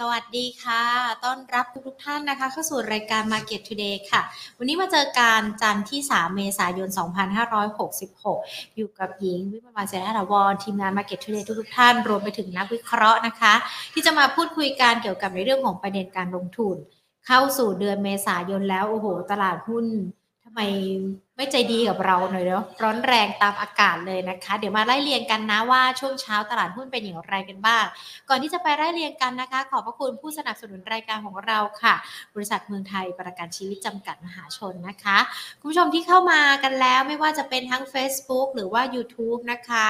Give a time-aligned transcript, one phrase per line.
[0.00, 0.84] สวัสดีค่ะ
[1.24, 4.22] ต้อนรับทุกๆท่านนะคะ เข้าสู่รายการ Market Today ค่ะ
[4.58, 6.88] วันนี้มาเจอการจันทร์ที่ 3 เมษายน
[7.62, 13.54] 2566 อยู่กับหญิง วิมวันเสนาถาวรทีมงาน Market Today ทุกๆท่าน รวมไปถึงนักวิเคราะห์นะคะ
[13.92, 16.76] ที่จะมาพูดคุยกันเกี่ยวกับในเรื่องของประเด็นการลงทุน
[17.26, 19.86] เข้าสู่เดือนเมษายนแล้ว โอ้โห ตลาดหุ้น
[20.44, 20.60] ทำไม
[21.38, 27.84] ไม่ใจดีกับเราหน่อยเนาะร้อนแรงตามอากาศเลยนะคะ เดี๋ยวมาไล่เรียงกันนะว่าช่วงเช้าตลาดหุ้นเป็นอย่างไรกันบ้าง
[28.28, 31.94] ก่อนที่จะไปไล่เรียงกันนะคะ ขอบพระคุณผู้สนับสนุนรายการของเราค่ะ
[32.34, 35.18] บริษัทเมืองไทยประกันชีวิตจำกัดมหาชนนะคะ
[35.60, 39.88] คุณผู้ชมที่เข้ามากันแล้วไม่ว่าจะเป็นทั้ง Facebook หรือว่า YouTube นะคะ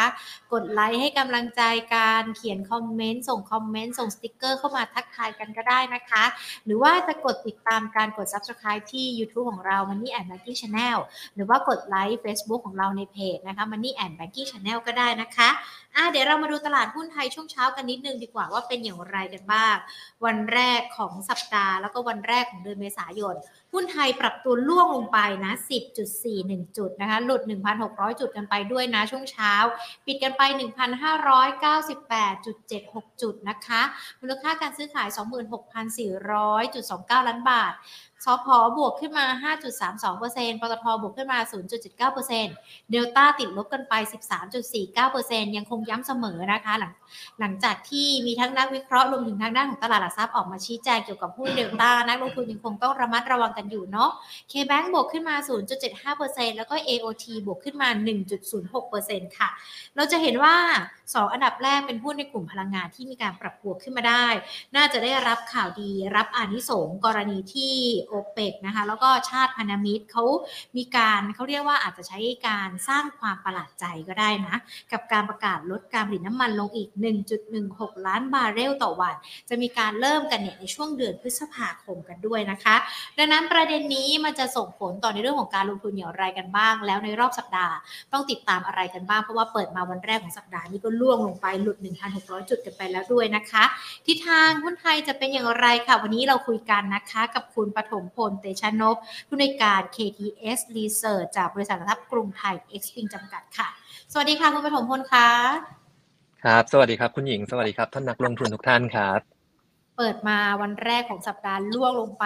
[0.52, 1.62] กดไลค์ให้กำลังใจ
[1.96, 6.24] การเขียนคอมเมนต์ส่งคอมเมนต์ส่งสติกเกอร์เข้ามาทักทายกันก็ได้นะคะ
[6.64, 11.00] หรือว่าจะกดติดตามการกด Subscribe ที่ YouTube ของเรา Money and Banking Channel
[11.36, 15.48] หรือว่ากดไลค์ Facebook ของเราในเพจนะคะ Money and Banking Channel ก็ได้นะคะ
[15.94, 19.74] อะเดี๋ยวเรามาดูตลาดหุ้นไทยช่วงเช้ากันนิดนึงดีกว่าว่าเป็นอย่างไรกันบ้าง
[20.24, 23.34] วันแรกของสัปดาห์ แล้วก็วันแรกของเดือนเมษายน
[23.72, 25.52] หุ้นไทยปรับตัวล่วงลงไปนะ
[26.14, 27.42] 10.41 จุดนะคะ หลุด
[27.80, 29.52] 1,600 จุดกันไปด้วยนะช่วงเช้า
[30.06, 30.42] ปิดกันไป
[32.02, 33.82] 1,598.76 จุดนะคะ
[34.20, 35.08] มูลค่าการซื้อขาย
[36.18, 37.72] 26,400.29 ล้านบาท
[38.24, 38.46] สพ
[38.78, 39.26] บวกขึ้นมา
[39.92, 41.38] 5.32%ปตทบวกขึ้นมา
[42.14, 43.94] 0.79%เดลต้าติดลบกันไป
[44.76, 46.92] 13.49%ยังคงย้ำเสมอนะคะหลัง
[47.40, 54.10] หลังจากที่มีทั้งนักวิเคราะห์รวมถึงทางด้านของตลาดหลักทรัพย์ออกมาชี้แจงเกี่ยวกับหุ้นเดลต้านักลงทุนยังคงต้องระมัดระวังกันอยู่เนาะ
[54.50, 55.36] K-Bank บวกขึ้นมา
[55.96, 57.88] 0.75%แล้วก็ AOT บวกขึ้นมา
[58.62, 59.48] 1.06%ค่ะ
[59.96, 60.54] เราจะเห็นว่า
[60.96, 64.26] 2 อันดับแรกเป็นหุ้นในกลุ่มพลังงานที่มีการปรับตัวขึ้นมาได้
[64.76, 67.74] น่าจะได้รับข่าวดีรับอานิสงส์กรณีที่
[68.14, 70.24] โอเปกนะคะแล้วก็ชาติพันธมิตรเขา
[70.76, 72.18] มีการเขาเรียกว่าอาจจะใช้
[72.48, 74.56] การสร้างความประหลาดใจก็ได้นะ
[74.92, 76.88] กับการประกาศลดการผลิตน้ำมันลงอีก
[77.48, 79.14] 1.16 ล้านบาร์เรลต่อวัน
[79.48, 82.76] จะมีการเริ่มกันเนี่ยในช่วงเดือนพฤษภาคมกันด้วยนะคะ
[83.18, 87.74] ดังนั้นประเด็นนี้มันจะส่งผลต่อในเรื่องของการลงทุนอย่างไรกันบ้าง แล้วในรอบสัปดาห์
[88.12, 91.78] ต้องติดตามอะไรกันบ้าง เพราะว่าเปิดมาวันแรกของสัปดาห์นี้ก็ล่วงลงไปหลุด
[92.14, 93.64] 1,600 จุดกันไปแล้วด้วยนะคะ
[94.06, 98.96] ทิศทางหุ้นไทยจะเป็นอย่างไรค่ะ วันนี้เราคุยกันนะคะ กับคุณปฐมพล เตชะนพ
[99.28, 103.68] ผู้ในวยการ KTS Research จากบริษัทหลักทรัพย์กรุงไทย X p i n จำกัดค่ะ
[104.12, 105.28] สวัสดีค่ะคุณปฐมพลคะ
[106.44, 109.20] ครับ สวัสดีครับคุณหญิง สวัสดีครับท่านนักลงทุนทุกท่านครับ
[109.96, 112.24] เปิดมาวันแรกของสัปดาห์ล่วงลงไป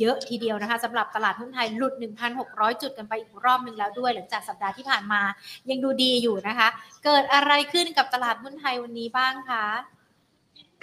[0.00, 1.94] เยอะทีเดียวนะคะสำหรับตลาดหุ้นไทยหลุด
[2.38, 5.20] 1,600 จุดกันไปอีกรอบหนึ่งแล้วด้วย หลังจากสัปดาห์ที่ผ่านมา
[5.70, 6.68] ยังดูดีอยู่นะคะ
[7.04, 9.64] เกิดอะไรขึ้นกับตลาดหุ้นไทยวันนี้บ้างคะ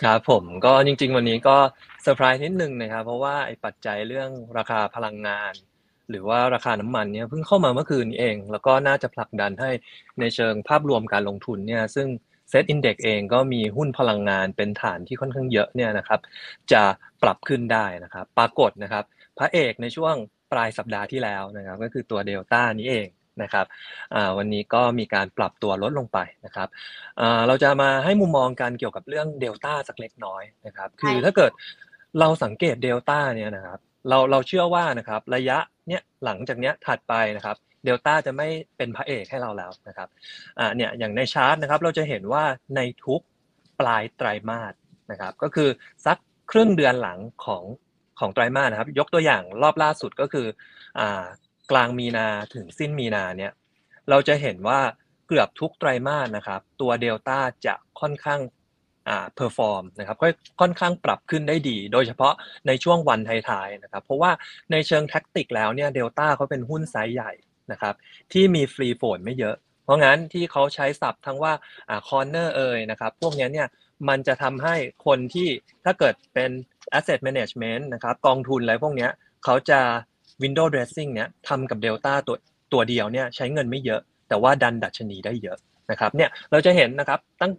[0.03, 1.57] ครับผมก็จริง ๆ วันนี้ก็
[2.03, 5.53] เซอร์ไพรส์นิดนึงนะครับ เพราะว่าไอ้ปัจจัยเรื่องราคาพลังงาน
[6.09, 9.69] หรือว่าราคาน้ำมันเนี่ยเพิ่งเข้ามาเมื่อคืนนี้เอง แล้วก็น่าจะผลักดันให้
[10.19, 12.07] ในเชิงภาพรวมการลงทุนเนี่ยซึ่ง
[12.49, 16.19] SET Index เองก็มีหุ้นพลังงานเป็นฐานที่ค่อนข้างเยอะเนี่ยนะครับ
[16.71, 16.83] จะ
[17.23, 19.03] ปรับขึ้นได้นะครับ ปรากฏนะครับ
[19.37, 20.15] พระเอกในช่วง
[20.51, 23.07] ปลายสัปดาห์ที่แล้วนะครับ ก็คือตัวเดลต้านี้เอง
[23.43, 23.65] นะครับ
[24.37, 26.67] วันนี้ก็มีการปรับตัวลดลงไปนะครับ
[27.47, 31.51] เราจะมาให้มุมมองกันเกี่ยวกับเรื่องเดลต้าสักเล็กน้อยนะครับ คือถ้าเกิด
[32.19, 38.47] เราสังเกตเดลต้าเนี่ยนะครับ เราเราเชื่อว่านะครับระยะเนี้ยหลังจากเนี้ยถัดไปนะครับเดลต้าจะไม่
[38.77, 40.07] เป็นพระเอกให้เราแล้วนะครับ
[40.59, 42.43] อ่าเนี่ยอย่างในชาร์ตนะครับ เราจะเห็นว่า
[42.75, 43.21] ในทุก
[43.79, 44.73] ปลายไตรมาส
[45.11, 45.69] นะครับ ก็คือ
[46.05, 46.17] สัก
[46.51, 47.63] ครึ่งเดือนหลังของ
[48.19, 50.47] ของไตรมาสนะครับ ยกตัวอย่างรอบล่าสุดก็คือ
[50.99, 51.23] อ่า
[51.71, 53.51] กลางมีนาถึงสิ้นมีนาเนี่ย
[54.09, 54.79] เราจะเห็นว่า
[55.27, 58.41] เกือบทุกไตรมาสนะครับตัวเดลต้าจะค่อนข้าง
[59.07, 60.17] อ่า perform นะครับ
[60.61, 62.33] ค่อนข้างปรับขึ้นได้ดี โดยเฉพาะ
[62.67, 64.31] ในช่วงวันท้ายๆนะครับเพราะว่า
[64.71, 67.31] ในเชิง tactic แล้วเนี่ยเดลต้าเขาเป็นหุ้นไซส์ใหญ่
[67.71, 67.95] นะครับ
[68.33, 71.53] ที่มี free float ไม่เยอะ เพราะงั้นที่เขาใช้ศัพท์กันว่า
[71.89, 73.67] อ่า corner เอยนะครับพวกนี้เนี่ย
[74.09, 75.47] มันจะทำให้คนที่
[75.85, 76.51] ถ้าเกิดเป็น
[76.97, 79.07] asset management นะครับกองทุนอะไรพวกนี้
[79.45, 79.79] เขาจะ
[80.43, 82.37] window dressing เนี่ยทำกับ Delta ตัว
[82.73, 85.57] ตัวเดียวเนี่ยใช้เงินไม่เยอะ แต่ว่าดันดัชนีได้เยอะ
[85.91, 87.51] นะครับเนี่ยเราจะเห็นนะครับตั้ง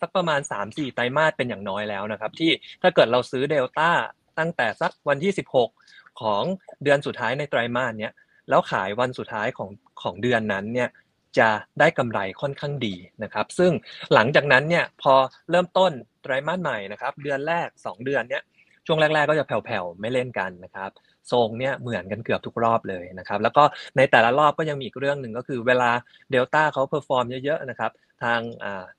[0.00, 2.50] สักประมาณ 3-4 ไตรมาสเป็นอย่างน้อยแล้วนะครับ ที่
[2.82, 3.90] ถ้าเกิดเราซื้อ Delta
[4.38, 5.32] ตั้งแต่สักวันที่
[5.76, 6.42] 16 ของ
[6.84, 8.12] เดือนสุดท้ายในไตรมาสเนี้ย
[8.48, 9.70] แล้วขายวันสุดท้ายของ
[10.02, 10.88] ของเดือนนั้นเนี่ย
[11.38, 11.48] จะ
[11.80, 13.72] ได้กำไรค่อนข้างดีนะครับ ซึ่ง
[14.14, 15.14] หลังจากนั้นเนี่ยพอ
[15.50, 15.92] เริ่มต้น
[16.22, 18.42] ไตรมาสใหม่นะครับ เดือนแรก 2 เดือนเนี่ย
[18.86, 20.90] ช่วงแรก ๆ ก็จะแผ่วๆไม่เล่นกันนะครับ
[21.32, 23.62] ทรงเนี่ยเหมือนกันเกือบทุกรอบเลยนะครับแล้วก็
[23.96, 25.90] ในแต่ละรอบก็ยังมีอีกเรื่องหนึ่งก็คือเวลา
[26.30, 27.92] เดลต้าเขา perform เยอะๆนะครับ
[28.22, 28.40] ทาง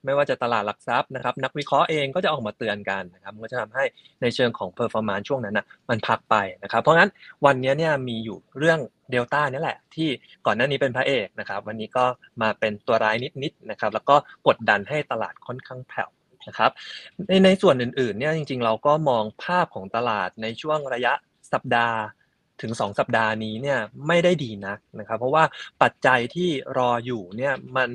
[0.04, 3.84] ไม่ว่าจะตลาดหลักทรัพย์นะครับนักวิเคราะห์เองก็จะออกมาเตือนกันนะครับก็จะทำให้
[4.22, 7.10] ในเชิงของ performance ช่วงนั้นนะมันพักไปนะครับเพราะงั้น
[7.46, 8.78] วันนี้เนี่ยมีอยู่เรื่อง
[9.10, 10.08] เดลต้านี่แหละ ที่
[10.46, 12.04] ก่อนหน้านี้เป็นพระเอกนะครับวันนี้ก็
[12.42, 14.16] มาเป็นตัวร้ายนิดๆนะครับแล้วก็
[14.46, 16.10] กดดันให้ตลาดค่อนข้างแผ่ว
[16.48, 16.70] นะครับ
[17.28, 21.12] ในในส่วนอื่นๆเนี่ยจริงๆ เราก็มองภาพของตลาดในช่วงระยะ
[21.52, 21.98] สัปดาห์
[22.62, 23.78] ถึง 2 สัปดาห์นี้เนี่ย
[24.08, 25.44] ไม่ได้ดีนักนะครับ เพราะว่า
[25.82, 27.88] ปัจจัยที่รออยู่เนี่ยมัน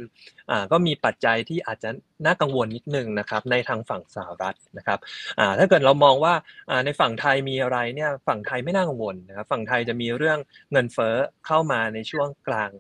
[0.51, 1.89] อ่าก็มีปัจจัยที่อาจจะ
[2.25, 4.99] น่ากังวลนิดนึงนะครับในทางฝั่งสหรัฐนะครับ
[5.39, 6.33] อ่าถ้าเกิดเรามองว่า
[6.69, 10.39] อ่าในฝั่งไทยมีอะไรเนี่ยฝั่งไทยไม่น่ากังวลนะครับฝั่งไทยจะมีเรื่อง
[10.71, 11.15] เงินเฟ้อ
[11.47, 12.71] เข้ามาในช่วงกลาง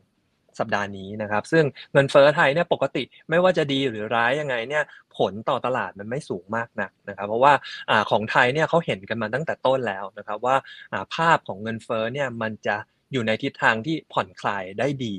[0.59, 1.63] สัปดาห์นี้นะครับ ซึ่ง
[1.93, 4.83] เงินเฟ้อไทยเนี่ยปกติไม่ว่าจะดีหรือร้ายยังไงเนี่ย
[5.17, 7.53] ผลต่อตลาดมันไม่สูงมากนักนะครับ เพราะว่า
[7.89, 10.55] อของไทยเนี่ยเขาเห็นกันมาตั้งแต่ต้นแล้วนะครับว่า
[10.93, 12.75] อ่าภาพของเงินเฟ้อเนี่ยมันจะ
[13.11, 15.15] อยู่ในทิศทางที่ผ่อนคลายได้ดี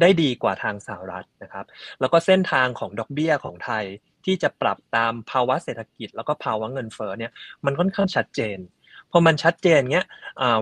[0.00, 1.64] ได้ดีกว่าทางสหรัฐนะครับ
[2.00, 3.84] แล้วก็เส้นทางของดอกเบี้ยของไทย
[4.24, 7.32] ที่จะปรับตามภาวะเศรษฐกิจ แล้วก็ภาวะเงินเฟ้อเนี่ย
[7.64, 8.58] มันค่อนข้างชัดเจน
[9.12, 10.06] พอมันชัดเจนเงี้ย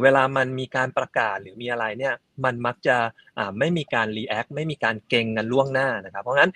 [0.03, 2.15] เวลามันมีการประกาศหรือมีอะไรเนี่ย
[2.45, 2.97] มันมักจะ
[3.59, 6.51] ไม่มีการรีแอคไม่มีการเก่งกันล่วงหน้านะครับ เพราะงั้น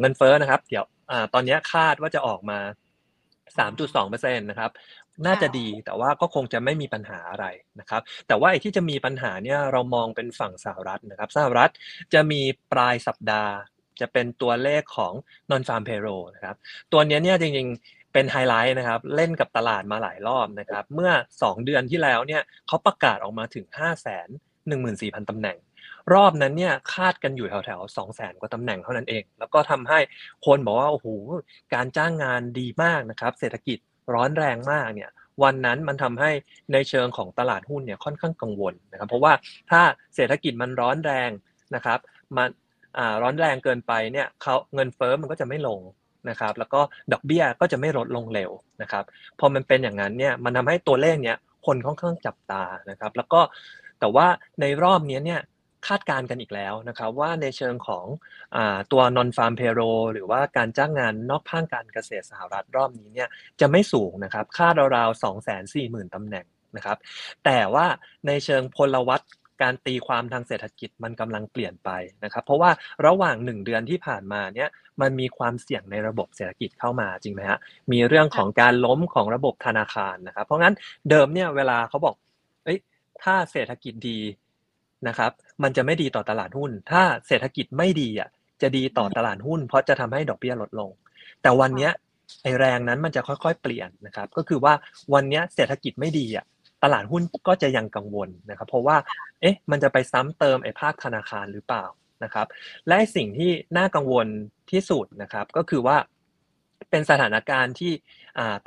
[0.00, 0.86] เงินเฟ้อนะครับ เดี๋ยว
[1.34, 2.58] ตอนนี้คาดว่าจะออกมา
[3.58, 4.70] 3.2%นะครับ
[5.26, 7.46] น่าจะดีแต่ว่าก็คงจะไม่มีปัญหาอะไร
[7.80, 11.70] นะครับ แต่ว่าไอ้ที่จะมีปัญหาเนี่ยเรามองเป็นฝั่งสหรัฐนะครับสหรัฐ
[12.14, 12.40] จะมี
[12.72, 13.52] ปลายสัปดาห์
[14.00, 15.12] จะเป็นตัวเลขของ
[15.50, 16.56] non farm payroll นะครับ
[16.92, 24.08] ตัวนี้เนี่ยจริงๆ เป็นไฮไลท์นะครับ เล่นกับตลาดมาหลายรอบนะครับ เมื่อ 2 เดือนที่แล้วเนี่ยเขาประกาศออกมาถึง 5 1 4
[24.70, 25.56] 0 0 0ตำแหน่ง
[26.14, 29.98] รอบนั้นเนี่ยคาดกันอยู่แถวๆ2 0 0 0 0 0กว่าตำแหน่งเท่านั้นเอง แล้วก็ทำให้
[30.46, 31.08] คนบอกว่าโอ้โห
[31.74, 33.78] การจ้างงานดีมากนะครับ เศรษฐกิจ
[34.14, 35.10] ร้อนแรงมากเนี่ย
[35.42, 36.30] วันนั้นมันทำให้
[36.72, 39.32] ในเชิงของตลาดหุ้นเนี่ยค่อนข้างกังวลนะครับ เพราะว่า
[39.70, 39.82] ถ้า
[40.14, 41.30] เศรษฐกิจมันร้อนแรง
[41.74, 41.98] นะครับ
[42.36, 42.48] มัน
[43.22, 45.80] ร้อนแรงเกินไปเนี่ยเขาเงินเฟ้อมันก็จะไม่ลง
[46.30, 46.80] นะครับแล้วก็
[47.12, 48.50] ดอกเบี้ยก็จะไม่ลดลงเร็ว
[48.82, 49.04] นะครับ
[49.38, 53.40] พอมันเป็นอย่างนั้นเนี่ยมันทำให้ตัวเลขเนี้ยคนค่อนข้างจับตานะครับ แล้วก็
[54.00, 54.26] แต่ว่า
[54.60, 55.40] ในรอบนี้เนี่ย
[55.86, 58.04] คาดการณ์กันอีกแล้วนะครับว่าในเชิงของ
[58.56, 58.58] อ
[58.92, 63.28] ตัว non farm payroll หรือว่าการจ้างงานนอกภาคการเกษตรสหรัฐรอบนี้เนี่ย
[63.60, 66.98] จะไม่สูงนะครับคาดราวๆ2 4 0 0 0 0ตำแหน่งนะครับ
[67.44, 67.86] แต่ว่า
[68.26, 69.22] ในเชิงพลวัต
[69.62, 71.90] การตีความทางเศรษฐกิจมันกำลังเปลี่ยนไป
[72.24, 72.70] นะครับ เพราะว่า
[73.06, 74.68] ระหว่าง 1 เดือนที่ผ่านมาเนี่ย
[75.00, 77.58] มันมีความเสี่ยงในระบบเศรษฐกิจเข้ามาจริงไหมฮะ
[77.92, 80.74] มีเรื่องของการล้มของระบบธนาคารนะครับ เพราะงั้น
[81.10, 82.14] เดิมเนี่ยเวลาเขาบอก
[82.64, 82.78] เอ้ย
[83.22, 84.20] ถ้าเศรษฐกิจดี
[85.08, 85.30] นะครับ
[85.62, 88.28] มันจะไม่ดีต่อตลาดหุ้น ถ้าเศรษฐกิจไม่ดีอะ
[88.62, 90.90] จะดีต่อตลาดหุ้น เพราะจะทำให้ดอกเบี้ยลดลง
[91.42, 91.90] แต่วันนี้
[92.42, 94.74] ไอแรงนั้นมันจะค่อยๆ เปลี่ยนนะครับ ก็คือว่า
[95.14, 96.44] วันนี้เศรษฐกิจไม่ดีอะ
[96.82, 98.96] ตลาดหุ้นก็จะยังกังวลนะครับ เพราะว่า
[99.40, 101.84] เอ๊ะมันจะไปซ้ำเติมไอ้ภาคธนาคารหรือเปล่า
[102.24, 102.46] นะครับ
[102.88, 104.26] และสิ่งที่น่ากังวล
[104.70, 105.96] ที่สุดนะครับ ก็คือว่า
[106.90, 107.92] เป็นสถานการณ์ที่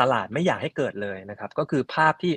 [0.01, 2.33] ตลาดไม่อยากให้เกิดเลยนะครับ ก็คือภาพที่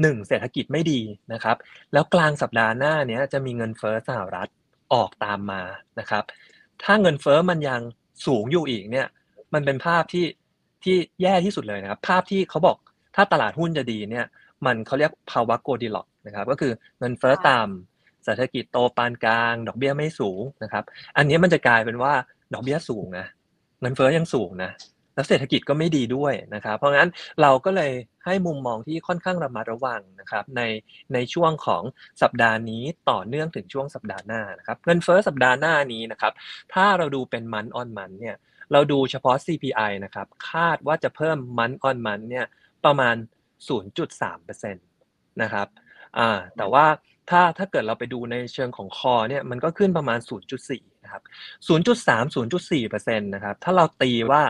[0.00, 1.00] หนึ่งเศรษฐกิจไม่ดี
[1.32, 1.56] นะครับ
[1.92, 4.48] แล้วกลางสัปดาห์หน้าเนี้ยจะมีเงินเฟ้อสหรัฐ
[4.94, 5.62] ออกตามมา
[6.00, 6.24] นะครับ
[6.82, 7.80] ถ้าเงินเฟ้อมันยัง
[8.26, 9.06] สูงอยู่อีกเนี่ย
[9.54, 10.26] มันเป็นภาพที่
[10.84, 12.76] ที่แย่ที่สุดเลยนะครับ ภาพที่เขาบอก
[13.16, 14.26] ถ้าตลาดหุ้นจะดีเนี่ย
[14.66, 20.84] มันเขาเรียกภาวะโกดิล็อกนะครับ ก็คือเงินเฟ้อต่ำเศรษฐกิจโตปานกลาง ดอกเบี้ยไม่สูงนะครับ
[21.16, 22.12] อันนี้มันจะกลายเป็นว่า
[22.54, 23.26] ดอกเบี้ยสูงนะ
[23.80, 24.70] เงินเฟ้อยังสูงนะ
[25.14, 27.10] แล้วเศรษฐกิจก็ไม่ดีด้วยนะครับ เพราะงั้น
[27.42, 27.92] เราก็เลย
[28.24, 30.62] ให้มุมมองที่ค่อนข้างระมัดระวังนะครับใน
[31.14, 31.82] ในช่วงของ
[32.22, 36.32] สัปดาห์นี้ต่อเนื่องถึงช่วงสัปดาห์หน้านะครับเงินเฟ้อสัปดาห์หน้านี้นะครับ
[36.74, 38.36] ถ้าเราดูเป็นมันออนมันเนี่ย
[38.72, 42.46] เราดูเฉพาะ CPI นะครับคาดว่าจะเพิ่มมันออนมันเนี่ย
[42.84, 43.16] ประมาณ
[43.68, 45.66] 0.3%นะครับ
[46.18, 46.86] อ่าแต่ว่า
[47.30, 50.18] ถ้าถ้าเกิดเราไปดูในเชิงของคอเนี่ยมันก็ขึ้นประมาณ
[50.60, 51.22] 0.4นะครับ
[51.68, 54.42] 0.3 0.4%นะครับถ้าเราตีว่า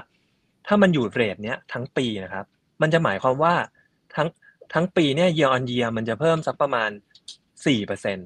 [0.66, 2.46] ถ้ามันอยู่เรทเนี้ยทั้งปีนะครับ
[2.82, 3.54] มันจะหมายความว่า
[4.16, 4.28] ทั้ง
[4.74, 6.90] ทั้งปีเนี่ย year on year มันจะเพิ่มสักประมาณ
[7.72, 8.18] 4%น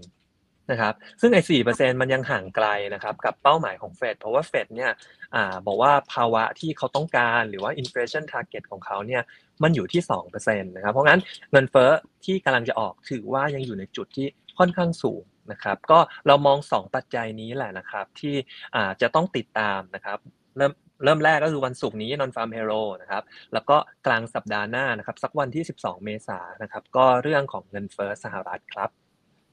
[0.74, 4.90] ะครับ ซึ่งไอ้สี่เปอร์เซ็นมันยังห่างไกลนะครับ กับเป้าหมายของเฟด เพราะว่าเฟดเนี่ย
[5.34, 9.22] อ่าบอกว่าภาวะที่เขาต้องการหรือว่า inflation target ของเขาเนี่ย
[9.62, 11.20] มันอยู่ที่2%นะครับ เพราะงั้น
[11.52, 11.90] เงินเฟ้อ
[12.24, 14.26] ที่กำลังจะออกถือว่ายังอยู่ในจุดที่
[14.58, 15.22] ค่อนข้างสูง
[15.52, 18.34] นะครับก็เรามอง 2 ปัจจัยนี้แหละนะครับที่
[18.74, 20.18] อาจะต้องติดตามนะครับ
[20.56, 20.72] เริ่ม
[21.04, 23.22] เริ่มแรกก็คือวันศุกร์นี้นอนฟาร์มเฮโร่นะครับ
[23.52, 28.90] แล้วก็กลางสัปดาห์หน้านะครับสักวันที่ 12 เมษายนนะครับก็เรื่องของเงินเฟ้อสหรัฐครับ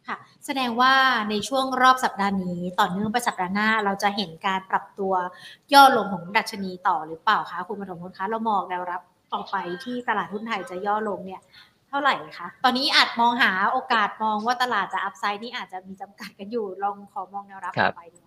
[0.08, 0.94] ค่ะแสดงว่า
[1.30, 5.14] ในช่วงรอบสัปดาห์นี้ต่อเนื่องไปสัปดาห์หน้า เราจะเห็นการปรับตัว
[5.74, 9.02] ย่อลงของดัชนีต่อหรือเปล่าคะคุณปฐมพลคะเรามองแนวรับ
[9.34, 11.42] ต่อไปที่ตลาดหุ้นไทยจะย่อลงเนี่ย
[11.90, 18.20] เท่าไหร่คะ ตอนนี้อาจมองหาโอกาสมองว่าตลาดจะอัพไซด์นี่อาจจะมีจำกัดกันอยู่ลองขอมองแนวรับต่อไปดู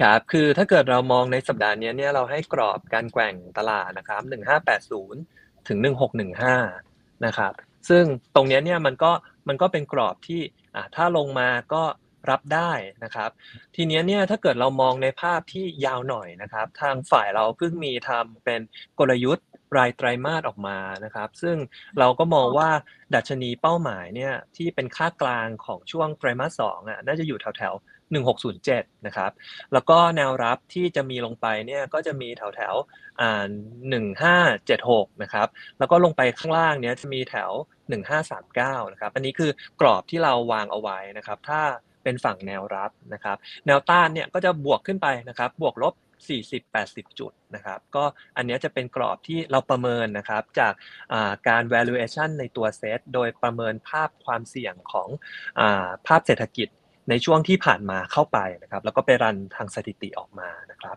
[0.00, 4.22] ครับ คือถ้าเกิดเรามองในสัปดาห์นี้เนี่ยเราให้กรอบการแกว่งตลาดนะครับ
[5.00, 5.78] 1580 ถึง
[6.52, 7.52] 1615 นะครับ
[7.88, 9.12] ซึ่งตรงนี้เนี่ยมันก็
[9.48, 10.40] มันก็เป็นกรอบที่
[10.74, 11.82] อ่าถ้าลงมาก็
[12.30, 12.72] รับได้
[13.04, 13.30] นะครับ
[13.74, 18.60] ทีเนี้ยเนี่ยถ้าเกิดเรามองในภาพที่ยาวหน่อยนะครับ ทางฝ่ายเราเพิ่งมีทำเป็น
[18.98, 21.56] กลยุทธ์ รายไตรมาสออกมานะครับ ซึ่ง
[21.98, 22.70] เราก็มองว่า
[23.14, 27.74] ดัชนีเป้าหมายเนี่ยที่เป็นค่ากลางของช่วงไตรมาสสองอะน่าจะอยู่แถวแถว
[28.14, 29.30] 1607 นะครับ
[29.72, 32.74] แล้วก็แนวรับที่จะมีลงไปเนี่ยก็จะมีแถวแถว
[33.20, 33.48] อ่า
[34.32, 37.50] 1576 นะครับ แล้วก็ลงไปข้างล่างเนี้ยจะมีแถว
[38.22, 39.50] 1539 นะครับ อันนี้คือ
[39.80, 41.60] กรอบที่เราวางเอาไว้นะครับ ถ้า
[42.04, 45.94] เป็นฝั่งแนวรับนะครับ แนวต้านเนี่ยก็จะบวกขึ้นไปนะครับ บวกลบ
[46.68, 48.04] 40-80 จุดนะครับ ก็
[48.36, 50.72] อันนี้จะเป็นกรอบที่เราประเมินนะครับจาก
[51.48, 55.08] การ valuation ในตัวเซตโดยประเมินภาพความเสี่ยงของ
[55.60, 56.68] อาภาพเศรษฐกิจ
[57.10, 60.96] ในช่วงที่ผ่านมาเข้าไปนะครับ แล้วก็ไปรันทางสถิติออกมานะครับ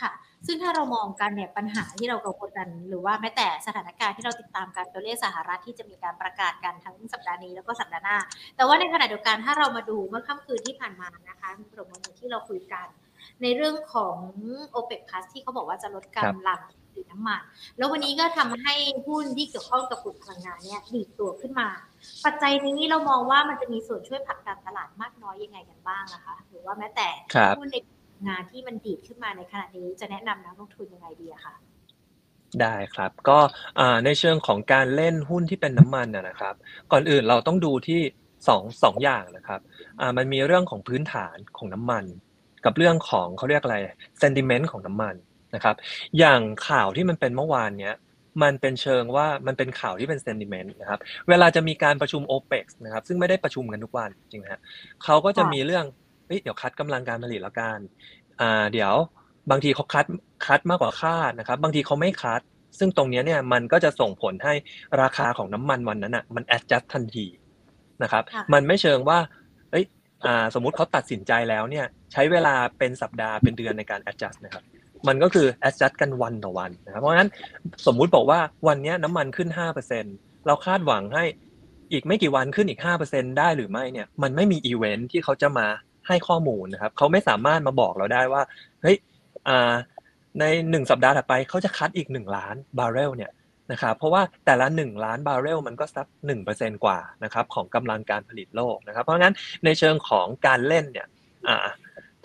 [0.00, 0.12] ค่ะ
[0.46, 8.16] ซึ่งถ้าเรามองกันเนี่ยปัญหาที่เรากังวลกัน หรือว่าแม้แต่สถานการณ์ที่เราติดตามกันตัวเลขสหรัฐที่จะมีการประกาศกันทั้งสัปดาห์นี้แล้วก็สัปดาห์หน้า
[8.56, 12.86] แต่ว่าในขณะเดียวกันถ้าเรามาดูเมื่อค่ำคืนที่ผ่านมานะคะมีประเด็นที่เราคุยกัน
[13.44, 14.16] ในเรื่องของ
[14.74, 16.60] o p e c Plus ที่เขาบอกว่าจะลดกำลัง
[16.90, 17.40] ผลิตน้ำมัน
[17.76, 18.74] แล้ววันนี้ก็ทำให้
[19.06, 21.68] หุ้นที่เกี่ยวข้องกับกลุ่มพลังงานเนี่ยดีดตัวขึ้นมา
[22.24, 27.08] ปัจจัยนี้เรามองว่ามันจะมีส่วนช่วยผลักดันตลาดมากน้อยยังไงกันบ้างนะคะ หรือว่าแม้แต่
[27.58, 27.76] หุ้นใน
[28.28, 31.54] งานที่มันดีดขึ้นมาในขณะนี้จะแนะนำนักลงทุนยังไงดีอะคะ
[32.62, 33.38] ได้ครับก็
[34.04, 36.54] ในเชิงของการเล่นหุ้นที่เป็นน้ำมันนะครับ
[36.92, 38.00] ก่อนอื่นเราต้องดูที่
[38.48, 39.60] สองสองอย่างนะครับ
[40.16, 42.04] มันมีเรื่องของพื้นฐานของน้ำมัน
[42.64, 43.76] กับเรื่องของเขาเรียกอะไร
[44.22, 45.14] sentiment ของน้ำมัน
[45.54, 45.76] นะครับ
[46.18, 47.94] อย่างข่าวที่มันเป็นเมื่อวานเนี้ย
[48.42, 54.60] มันเป็นเชิงว่ามันเป็นข่าวที่เป็น sentiment นะครับ เวลาจะมีการประชุม OPEC นะครับ ซึ่งไม่ได้ประชุมกันทุกวันจริงนะฮะ
[55.04, 55.84] เขาก็จะมีเรื่อง
[56.42, 57.78] เดี๋ยวคัดกำลังการผลิตแล้วกัน
[58.40, 58.94] อ่าเดี๋ยว
[59.50, 60.06] บางทีเขาคัด
[60.46, 62.40] คัดมากกว่าคาดนะครับ บางทีเขาไม่คัด
[62.78, 64.54] ซึ่งตรงนี้เนี่ยมันก็จะส่งผลให้
[65.02, 67.26] ราคาของน้ำมันวันนั้นอะมัน adjust ทันที
[68.02, 69.42] นะครับ มันไม่เชิงว่าเอ้ยอ่า
[70.54, 74.64] สมมุติเขาตัดสินใจแล้วเนี่ยใช้เวลาเป็นสัปดาห์เป็นเดือนในการ adjust นะครับ
[75.08, 77.30] มันก็คือ adjust กันวันต่อวันนะครับเพราะฉะนั้น
[77.86, 79.48] สมมุติบอกว่าวันนี้น้ำมันขึ้น
[79.98, 81.24] 5%เราคาดหวังให้
[81.92, 85.66] อีกไม่กี่วันขึ้นอีก 5%ได้หรือไม่เนี่ยมันไม่มีอีเวนท์ที่เขาจะมา
[86.08, 88.42] ให้ข้อมูลนะครับเขาไม่สามารถมาบอกเราได้ว่า
[88.82, 88.96] เฮ้ย
[90.40, 93.30] ในหนึ่งสัปดาห์ถัดไปเขาจะ cut อีกหนึ่งล้านบาร์เรลเนี่ย
[93.72, 101.06] นะครับเพราะว่าแต่ละหนึ่งล้านบาร์เรลมันก็สักหนึ่งเปอร์เซ็นกว่านะครับของกำลังการผลิตโลกนะครับ เพราะงั้นในเชิงของการเล่นเนี่ย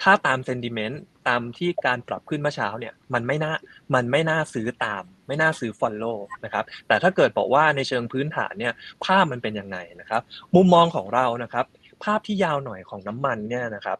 [0.01, 3.53] ถ้าตาม sentiment ตามที่การปรับขึ้นเมื่อเช้าเนี่ยมันไม่น่า
[3.95, 6.13] มันไม่น่าซื้อตาม ไม่น่าซื้อ follow
[6.45, 8.73] นะครับแต่ถ้าเกิดบอกว่าในเชิงพื้นฐานเนี่ย
[9.05, 10.21] ภาพมันเป็นยังไงนะครับ
[10.55, 11.65] มุมมองของเรานะครับ
[12.03, 13.97] ภาพที่ยาวหน่อยของน้ำมันเนี่ยนะครับ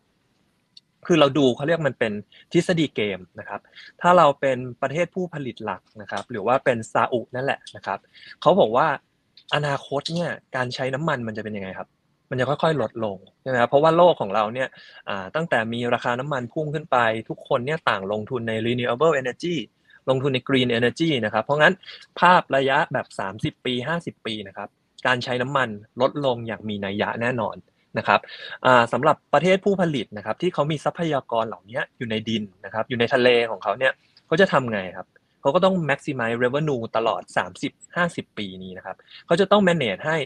[1.06, 2.14] คือเราดูเขาเรียกมันเป็น
[2.52, 3.60] ทฤษฎีเกมนะครับ
[4.02, 8.00] ถ้าเราเป็นประเทศผู้ผลิตหลักนะครับ หรือว่าเป็นซาอุนั่นแหละนะครับ
[8.42, 8.88] เขาบอกว่า
[9.56, 11.88] อนาคตเนี่ยการใช้น้ำมันมันจะเป็นยังไงครับ
[12.30, 14.68] มันจะค่อยๆลดลงใช่ไหมครับเพราะว่าโลกของเราเนี่ย
[15.36, 16.98] ตั้งแต่มีราคาน้ำมันพุ่งขึ้นไป
[17.30, 19.56] ทุกคนเนี่ยต่างลงทุนใน renewable energy
[20.10, 21.74] ลงทุนใน green energy นะครับ เพราะงั้น
[22.20, 23.08] ภาพระยะแบบ
[23.58, 24.70] 30 ปี 50 ปีนะครับ
[25.08, 25.70] การใช้น้ำมัน
[26.02, 27.56] ลดลงอย่างมีนัยยะแน่นอน
[27.98, 28.20] นะครับ
[28.94, 33.94] สำหรับประเทศผู้ผลิตนะครับที่เขามีทรัพยากรเหล่านี้อยู่ในดินนะครับอยู่ในทะเลของเขาเนี่ย
[34.28, 35.08] เขาจะทำไงครับ
[35.42, 37.22] เขาก็ต้อง maximize revenue ตลอด
[37.80, 40.18] 30-50 ปีนี้นะครับเขาจะต้อง manage ให้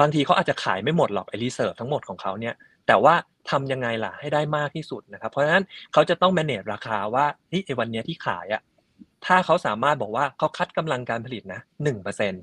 [0.00, 2.54] บางทีเขาอาจจะขายไม่หมดหรอกไอ้ reserve ทั้งหมดของเขาเนี่ย
[2.86, 3.14] แต่ว่า
[3.50, 8.62] ทำยังไงล่ะให้ได้มากที่สุดนะครับเพราะฉะนั้นเขาจะต้อง manage ราคาว่าที่ไอ้วันนี้ที่ขายอะ
[9.26, 11.60] ถ้าเขาสามารถบอกว่าเขาคัดกำลังการผลิตนะ
[12.00, 12.34] 1%น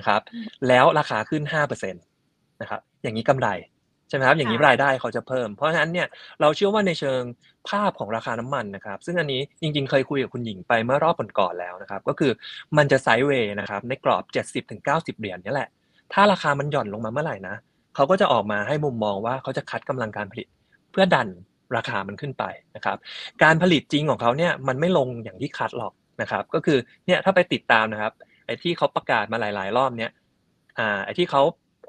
[0.00, 0.20] ะครับ
[0.68, 1.42] แล้วราคาขึ้น
[1.72, 6.06] 5%นะครับอย่างนี้กำไรใช่ไหมครับอย่างนี้รายได้เขาจะเพิ่ม เพราะฉะนั้นเนี่ย
[6.40, 7.22] เราเชื่อว่าในเชิง
[7.68, 12.32] ภาพของราคาน้ำมันนะครับ ซึ่งอันนี้จริงๆ เคยคุยกับคุณหญิงไปเมื่อรอบก่อนๆแล้วนะครับ ก็คือ
[12.76, 14.24] มันจะไซด์เวย์นะครับในกรอบ
[14.84, 15.68] 70-90 เหรียญนี่แหละ
[16.12, 17.56] ถ้าราคามันหย่อนลงมาเมื่อไหร่นะ
[17.94, 20.48] เขาก็จะออกมาให้มุมมองว่าเขาจะคัดกำลังการผลิต
[20.92, 21.28] เพื่อดัน
[21.76, 22.44] ราคามันขึ้นไป
[22.76, 22.96] นะครับ
[23.42, 28.12] การผลิตจริงของเขาเนี่ยมันไม่ลงอย่างที่คัดหรอกนะครับ ก็คือเนี่ยถ้าไปติดตามนะครับ
[28.46, 30.10] ไอ้ที่เขาประกาศมาหลาย ๆ รอบเนี้ย
[30.78, 31.42] อ่าไอ้ที่เขา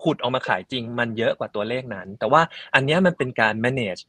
[0.06, 2.42] ขุดออกมาขายจริงมันเยอะกว่าตัวเลขนั้น แต่ว่า
[2.76, 4.04] อันนี้มันเป็นการ manage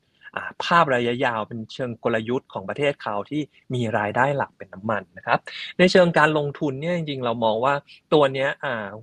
[0.64, 3.42] ภาพระยะยาวเป็นเชิงกลยุทธ์ของประเทศเขาที่
[3.74, 5.38] มีรายได้หลักเป็นน้ำมันนะครับ
[5.78, 7.74] ในเชิงการลงทุนเนี่ยจริงๆ เรามองว่า
[8.12, 8.48] ตัวนี้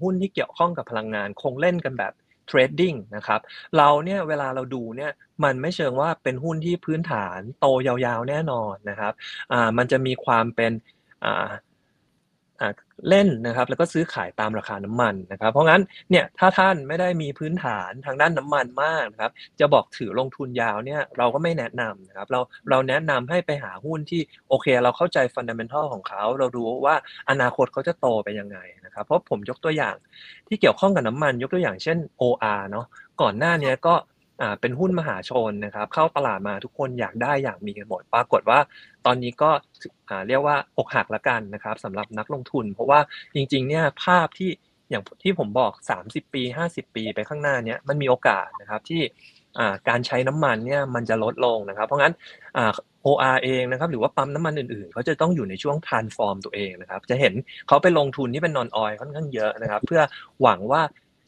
[0.01, 2.13] หุ้นที่เกี่ยวข้องกับพลังงานคงเล่นกันแบบ
[2.47, 3.41] เทรดดิ้งนะครับ
[3.77, 5.11] เราเนี่ยเวลาเราดูเนี่ย
[5.43, 9.13] มันไม่เชิงว่าเป็นหุ้นที่พื้นฐานโตยาวๆแน่นอนนะครับ
[9.77, 10.71] มันจะมีความเป็น
[13.09, 22.39] เล่นนะครับแล้วก็ซื้อขายตามราคาน้ำมันนะครับ เพราะงั้นเนี่ยถ้าท่านไม่ได้มีพื้นฐานทางด้านน้ำมันมากนะครับจะบอกถือลงทุนยาวเนี่ยเราก็ไม่แนะนำนะครับเรา
[22.69, 26.95] เราแนะนำให้ไปหาหุ้นที่โอเค เราเข้าใจฟันเดเมนทัลของเขา เราดูว่า
[27.29, 29.95] อนาคตเขาจะโตไปยังไงนะครับเพราะผมยกตัวอย่าง
[30.47, 32.85] ที่เกี่ยวข้องกับน้ำมัน ยกตัวอย่างเช่น OR เนาะ
[33.21, 33.95] ก่อนหน้านี้ก็
[34.41, 38.59] อ่าเป็นหุ้นมหาชนนะครับ เข้าตลาดมาทุกคนอยากได้อยากมีกันหมดปรากฏว่า
[39.05, 39.49] ตอนนี้ก็
[40.09, 42.99] อ่าเรียกว่าอกหักละกันนะครับสำหรับนักลงทุน เพราะว่า
[43.35, 44.49] จริง ๆ เนี่ยภาพที่
[44.89, 45.71] อย่างที่ผมบอก
[46.05, 49.01] 30 ปี 50 ปีไปข้างหน้าเนี้ยมันมีโอกาสนะครับที่
[49.57, 52.13] อ่าการใช้น้ำมันเนี่ยมันจะลดลงนะครับ เพราะงั้น
[52.57, 52.71] อ่า
[53.05, 57.33] OR เองนะครับหรือว่าปั๊มน้ำมันอื่นๆเขาจะต้องอยู่ในช่วง transform ตัวเองนะครับ จะเห็น
[57.67, 60.01] เขาไปลงทุนที่เป็น non oil ค่อนข้างเยอะนะครับ เพื่อ
[60.41, 60.81] หวังว่า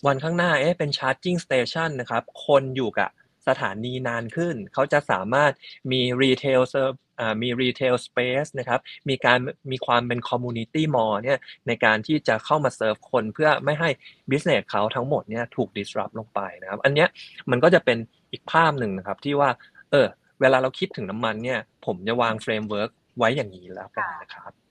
[0.05, 3.09] วันข้างหน้าเอ๊ะเป็น charging station นะครับ คนอยู่กับ
[3.47, 5.51] สถานีนานขึ้น เขาจะสามารถ
[5.91, 9.39] มี retail serve อ่ามี retail space นะครับ มีการ
[9.71, 13.89] มีความเป็น community mall เนี่ยในการที่จะเข้ามาเซิร์ฟคนเพื่อไม่ให้
[14.29, 17.07] business เขาทั้งหมดเนี่ยถูก disrupt ลงไปนะครับ อันเนี้ย
[17.51, 17.97] มันก็จะเป็น
[18.31, 19.49] อีกภาพหนึ่งนะครับที่ว่า
[19.91, 20.07] เออ
[20.41, 24.64] เวลาเราคิดถึงน้ำมันเนี่ย ผมจะวาง framework ไว้อย่างนี้แล้วกันนะครับ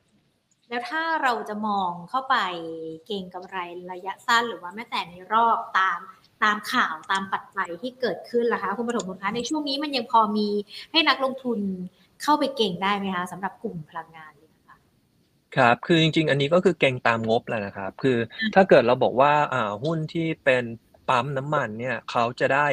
[0.68, 2.36] แล้วถ้าเราจะมองเข้าไป
[3.06, 3.56] เก็งกำไร
[3.92, 5.98] ระยะสั้น หรือว่าแม้แต่ในรอบตาม
[6.42, 10.48] ตามข่าวตามปัจจัยที่เกิดขึ้นล่ะคะคุณปฐมพลคะในช่วงนี้มันยังพอมี
[10.92, 11.58] ให้นักลงทุน
[12.22, 14.76] เข้าไปเก่งได้ไหมคะสำหรับกลุ่มพลังงานนี้นะคะ
[15.56, 18.18] ครับ คือจริง ๆ อันนี้ก็คือเก่งตามงบแหละนะครับ คือ
[18.54, 20.64] ถ้าเกิดเราบอกว่าอ่าหุ้นที่เป็น
[21.08, 22.66] ปั๊มน้ำมันเนี่ยเขาจะได้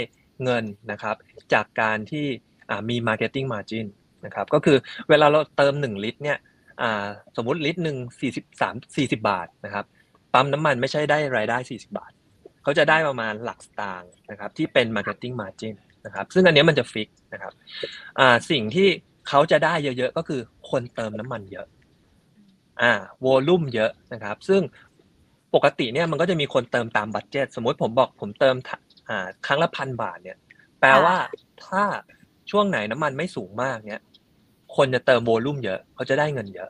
[0.43, 1.15] เงินนะครับ
[1.53, 2.25] จากการที่
[2.69, 3.85] อ่ามี marketing margin
[4.25, 4.77] นะครับ ก็คือ
[5.09, 6.39] เวลาเราเติม 1 ลิตรเนี่ย
[6.81, 7.07] อ่า
[7.37, 9.85] สมมุติลิตรหนึ่ง43 40บสามสี่สิบาทนะครับ
[10.33, 12.11] ปั๊มน้ำมันไม่ใช่ได้รายได้40บาท
[12.63, 17.53] เขาจะได้ประมาณหลักสตางค์นะครับที่เป็น marketing margin นะครับซึ่งอันนี้มันจะฟิกนะครับ
[18.19, 18.87] อ่าสิ่งที่
[19.29, 21.67] เขาจะได้เยอะๆก็คือคนเติมน้ำมันเยอะ
[22.81, 22.91] อ่า
[23.23, 24.61] วอลุ่มเยอะนะครับ ซึ่ง
[25.55, 28.77] ปกติเนี่ยมันก็จะมีคนเติมตามบัตเจตสมมติผมบอกผมเติมทะ
[29.09, 30.37] อ่าครั้งละพันบาทเนี่ย
[30.79, 31.15] แปลว่า
[31.65, 31.83] ถ้า
[32.51, 34.01] ช่วงไหนน้ำมันไม่สูงมากเนี่ย
[34.75, 36.69] คนจะเติมโวลุ่มเยอะเขาจะได้เงินเยอะ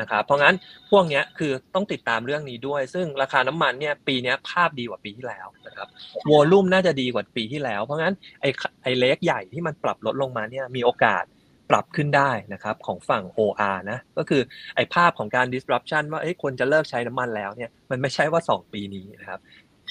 [0.00, 0.54] นะครับเพราะงั้น
[0.90, 5.88] พวกนี้คือต้องติดตามเรื่องนี้ด้วย ซึ่งราคาน้ำมันเนี่ยปีนี้ภาพดีกว่าปีที่แล้วนะครับ
[6.26, 8.50] โวลุ่มน่าจะดีกว่าปีที่แล้ว เพราะงั้นไอ้
[8.82, 11.24] ไอ้เล็กใหญ่ที่มันปรับลดลงมาเนี่ยมีโอกาส
[11.70, 14.42] ปรับขึ้นได้นะครับของฝั่ง OR นะก็คือ
[14.76, 19.40] ไอ้ภาพของการ disruption ว่าเอ้ยคนจะเลิกใช้น้ำมันแล้วเนี่ยมันไม่ใช่ว่า 2 ปีนี้นะครับ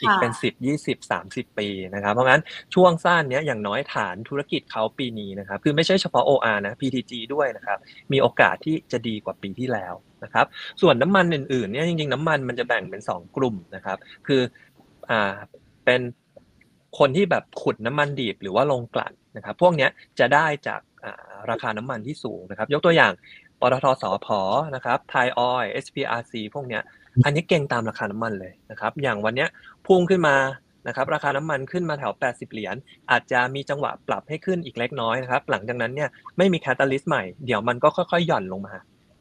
[0.02, 0.54] อีกเป็น10
[0.88, 2.42] 20 30ปีนะครับเพราะงั้น
[2.74, 7.78] ช่วงสั้นเนี้ยอย่างน้อยฐานธุรกิจเขาปีนี้นะครับคือไม่ใช่เฉพาะ OR นะ PTG ด้วยนะครับ
[8.12, 10.46] มีโอกาสที่จะดีกว่าปีที่แล้วนะครับ
[10.82, 14.42] ส่วนน้ำมันอื่นๆเนี่ยจริงๆ น้ำมันมันจะแบ่งเป็น 2 กลุ่มนะครับคือ
[15.10, 15.34] อ่า
[15.86, 16.02] เป็น
[17.00, 23.14] คนที่แบบขุดน้ำมันดิบหรือว่าลงกลั่นนะครับพวกเนี้ยจะได้จากอ่าราคาน้ำมันที่สูงนะครับ ยกตัวอย่าง
[23.60, 24.28] ปตทสพ
[24.76, 26.84] นะครับไทยออย SPRC พวกเนี้ย
[27.26, 29.50] อันนี้เก่งตามราคาน้ำมันเลยนะครับ อย่างวันเนี้ย
[29.88, 30.36] พุ่งขึ้นมา
[30.88, 32.76] นะครับ ราคาน้ำมันขึ้นมาแถว 80 เหรียญ
[33.12, 38.74] อาจจะมีจังหวะปรับให้ขึ้นอีกเล็กน้อยนะครับ หลังจากนั้นเนี่ยไม่มีแคตตาลิสต์ใหม่ เดี๋ยวมันก็ค่อยๆ หย่อนลงมา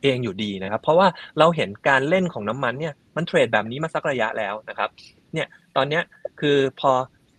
[0.02, 4.88] เองอยู่ดีนะครับ เพราะว่าเราเห็นการเล่นของน้ำมันเนี่ยมันเทรดแบบนี้มาสักระยะแล้วนะครับ
[5.34, 6.02] เนี่ยตอนเนี้ย
[6.40, 6.92] คือพอ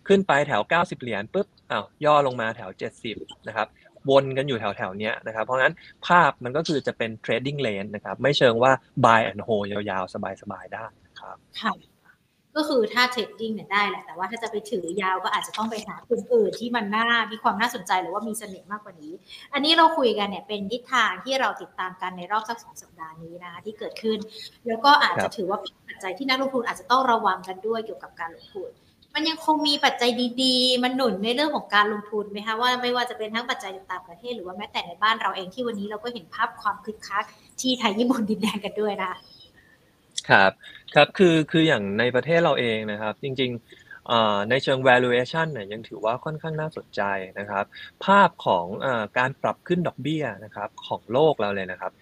[0.08, 2.70] ขึ้นไปแถว 90 เหรียญปุ๊บอ้าวย่อลงมาแถว
[3.08, 3.68] 70 นะครับ
[4.10, 5.74] วนกันอยู่แถวๆนี้นะครับ เพราะงั้น
[6.06, 8.72] ภาพมันก็คือจะเป็น trading lane นะครับ ไม่เชิงว่า
[9.04, 10.86] buy and hold ยาวๆ สบายๆ ได้
[11.20, 11.72] ครับค่ะ
[12.56, 19.12] ก็คือถ้าเทรดดิ้งเนี่ยได้แหละ แต่ว่าถ้าจะไปถือยาวก็อาจจะต้องไปหากลุ่มอื่นที่มันน่ามีความน่าสนใจหรือว่ามีเสน่ห์มากกว่านี้
[19.52, 24.18] อันนี้เราคุยกันเนี่ยเป็นทิศทางที่เราติดตามกันในรอบสักสองสัปดาห์นี้นะคะที่เกิดขึ้น
[24.66, 28.70] แล้วก็อาจจะถือว่าเป็นปัจจัยที่นักลงทุนอาจจะต้องระวังกันด้วยเกี่ยวกับการลงทุน
[29.14, 30.10] มันยังคงมีปัจจัย
[30.42, 37.24] ดีๆ มันหนุนในเรื่องของการลงทุนไหมคะว่าไม่ว่าจะเป็นทั้งปัจจัยต่างประเทศหรือว่าแม้แต่ในบ้านเราเองที่วันนี้เราก็เห็นภาพความคึกคัก
[37.60, 39.12] ที่ไทยญี่ปุ่นดินแดงกันด้วยนะ
[40.30, 40.52] ครับ
[40.94, 47.02] ครับคือคืออย่างในประเทศเราเองนะครับ จริงๆในเชิง valuation เนี่ยยังถือว่าค่อนข้างน่าสนใจ
[47.38, 47.64] นะครับ
[48.04, 48.86] ภาพของอ
[49.18, 51.92] การปรับขึ้นดอกเบี้ยนะครับของโลกเราเลยนะครับ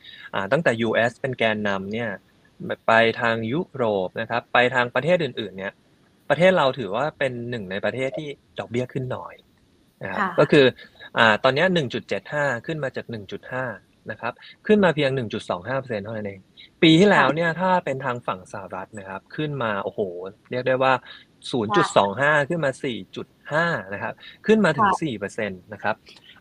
[0.53, 2.11] ตั้งแต่ US เป็นแกนนำเนี่ย
[2.87, 5.73] ไปทางยุโรปนะครับไปทางประเทศอื่นๆเนี่ย
[6.31, 9.35] ประเทศเราถือว่าเป็นหนึ่งในประเทศที่ดอกเบี้ยขึ้นน้อย
[10.03, 10.65] นะครับค่ะก็คือ
[11.19, 11.67] อ่าตอนเนี้ย
[12.17, 13.07] 1.75 ขึ้นมาจาก
[13.53, 14.33] 1.5 นะครับ
[14.67, 15.11] ขึ้นมาเพียง
[15.59, 16.41] 1.25%เท่านั้นเอง
[16.83, 20.01] ปีที่แล้วเนี่ยถ้าเป็นทางฝั่งสหรัฐนะครับ ขึ้นมาโอ้โห
[20.51, 20.93] เรียกได้ว่า
[21.71, 22.71] 0.25 ขึ้นมา
[23.33, 24.15] 4.5 นะครับ
[24.47, 24.89] ขึ้นมาถึง
[25.23, 25.95] 4%นะครับ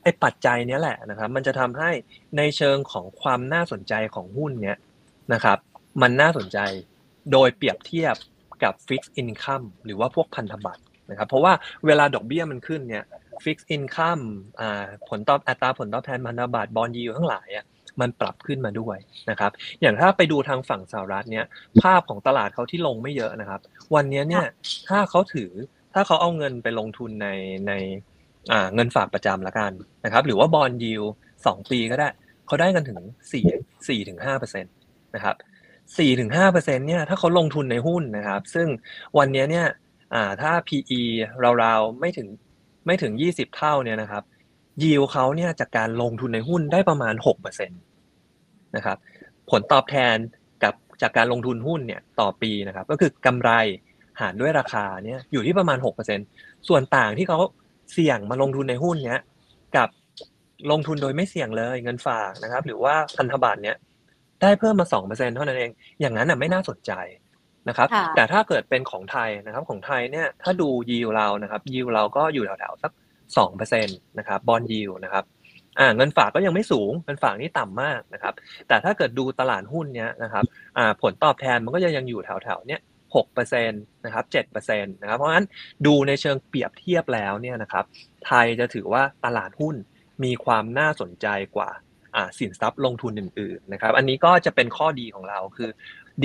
[0.03, 1.91] ไอ้ปัจจัยเนี้ยแหละนะครับ มันจะทำให้
[2.37, 4.77] ในเชิงของความน่าสนใจของหุ้นเนี้ย
[5.33, 5.57] นะครับ
[6.01, 6.59] มันน่าสนใจ
[7.31, 8.15] โดยเปรียบเทียบ
[8.63, 11.53] กับ Fixed Income หรือว่าพวกพันธบัตรนะครับเพราะว่า
[11.85, 13.03] เวลาดอกเบี้ยมันขึ้นเนี่ย
[13.43, 14.23] Fixed Income
[14.59, 17.65] อ่าผลตอบอัตราผลตอบแทนพันธบัตรบอลยูทั้งหลายอะ
[18.01, 18.97] มันปรับขึ้นมาด้วย
[19.29, 21.45] นะครับอย่างถ้าไปดูทางฝั่งสหรัฐเนี่ย
[21.81, 23.61] ภาพของตลาดเขาที่ลงไม่เยอะนะครับ
[23.95, 24.45] วันนี้เนี่ย
[24.89, 25.51] ถ้าเขาถือ
[25.93, 27.27] ถ้าเขาเอาเงินไปลงทุนใน
[27.67, 27.73] ใน
[28.51, 29.71] อ่าเงินฝากประจำละกัน
[30.05, 31.05] นะครับหรือว่าบอลยู
[31.45, 32.09] สองปีก็ได้
[32.47, 32.99] เขาได้กันถึง
[33.31, 33.45] สี่
[33.87, 34.69] สี่ถึงห้าเปอร์เซ็นต
[35.15, 35.35] นะครับ
[35.97, 38.67] สี่ถึงห้าเปอร์เซ็นเนี่ยถ้าเขาลงทุนในหุ้นนะครับ ซึ่ง
[39.17, 39.67] วันนี้เนี่ย
[40.13, 41.01] อ่าถ้า PE
[41.63, 42.27] ราวๆไม่ถึง
[42.85, 44.23] ไม่ถึง20เท่าเนี่ยนะครับ
[44.83, 47.73] ยิวเขาเนี่ยจากการลงทุนในหุ้นได้ประมาณ6%นต
[48.75, 48.97] นะครับ
[49.49, 50.17] ผลตอบแทน
[50.63, 53.51] กับจากการลงทุนหุ้นเนี่ยต่อปีนะครับ ก็คือกำไร
[54.21, 55.77] หารด้วยราคาเนี่ยอยู่ที่ประมาณ
[56.23, 57.39] 6%ส่วนต่างที่เขา
[57.93, 59.21] เสี่ยงมาลงทุนในหุ้นเนี้ย
[59.77, 59.89] กับ
[60.71, 63.77] ลงทุนโดยไม่เสี่ยงเลยเงินฝากนะครับ หรือว่าพันธบัตรเนี้ย
[64.41, 65.71] ได้เพิ่มมา2%เท่านั้นเอง
[66.01, 66.91] อย่างนั้นน่ะไม่น่าสนใจ
[67.69, 72.91] นะครับค่ะแต่ถ้าเกิดเป็นของไทยนะครับ ของไทยเนี่ยถ้าดูยิวเรานะครับยิวเราก็อยู่แถวๆสัก
[73.57, 75.23] 2%นะครับบอลยิวนะครับ
[75.79, 78.33] อ่าเงินฝากก็ยังไม่สูงเงินฝากนี่ต่ำมากนะครับ
[78.67, 80.43] แต่ถ้าเกิดดูตลาดหุ้นเนี้ยนะครับ
[80.77, 82.81] อ่าผลตอบแทนมันก็จะยังอยู่แถวๆเนี้ย
[83.23, 85.45] 6%นะครับ7%นะครับเพราะฉะนั้น
[85.85, 87.85] ดูในเชิงเปรียบเทียบแล้วเนี่ยนะครับ
[88.25, 89.75] ไทยจะถือว่าตลาดหุ้น
[90.23, 91.88] มีความน่าสนใจกว่าอ่า
[92.39, 95.69] สินทรัพย์ลงทุนอื่นๆนะครับ อันนี้ก็จะเป็นข้อดีของเราคือ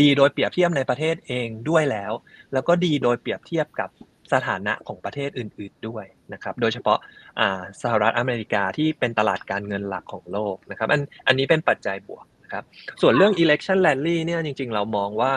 [0.00, 2.12] ดีโดยเปรียบเทียบในประเทศเองด้วยแล้ว
[2.52, 3.90] แล้วก็ดีโดยเปรียบเทียบกับ
[4.32, 6.98] สถานะของประเทศอื่น ๆด้วยนะครับ โดยเฉพาะ
[7.40, 12.64] อ่าสหรัฐอเมริกาที่เป็นตลาดการเงินหลักของโลกนะครับ อันอันนี้เป็นปัจจัยบวกนะครับ
[13.00, 15.32] ส่วนเรื่อง election rally เนี่ยจริง ๆ เรามองว่า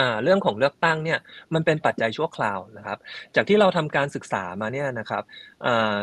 [0.00, 1.18] อ่าเรื่องของเลือกตั้งเนี่ย
[1.54, 2.98] มันเป็นปัจจัยชั่วคราวนะครับ
[3.34, 5.22] จากที่เราทำการศึกษามาเนี่ยนะครับ
[5.66, 5.96] อ่า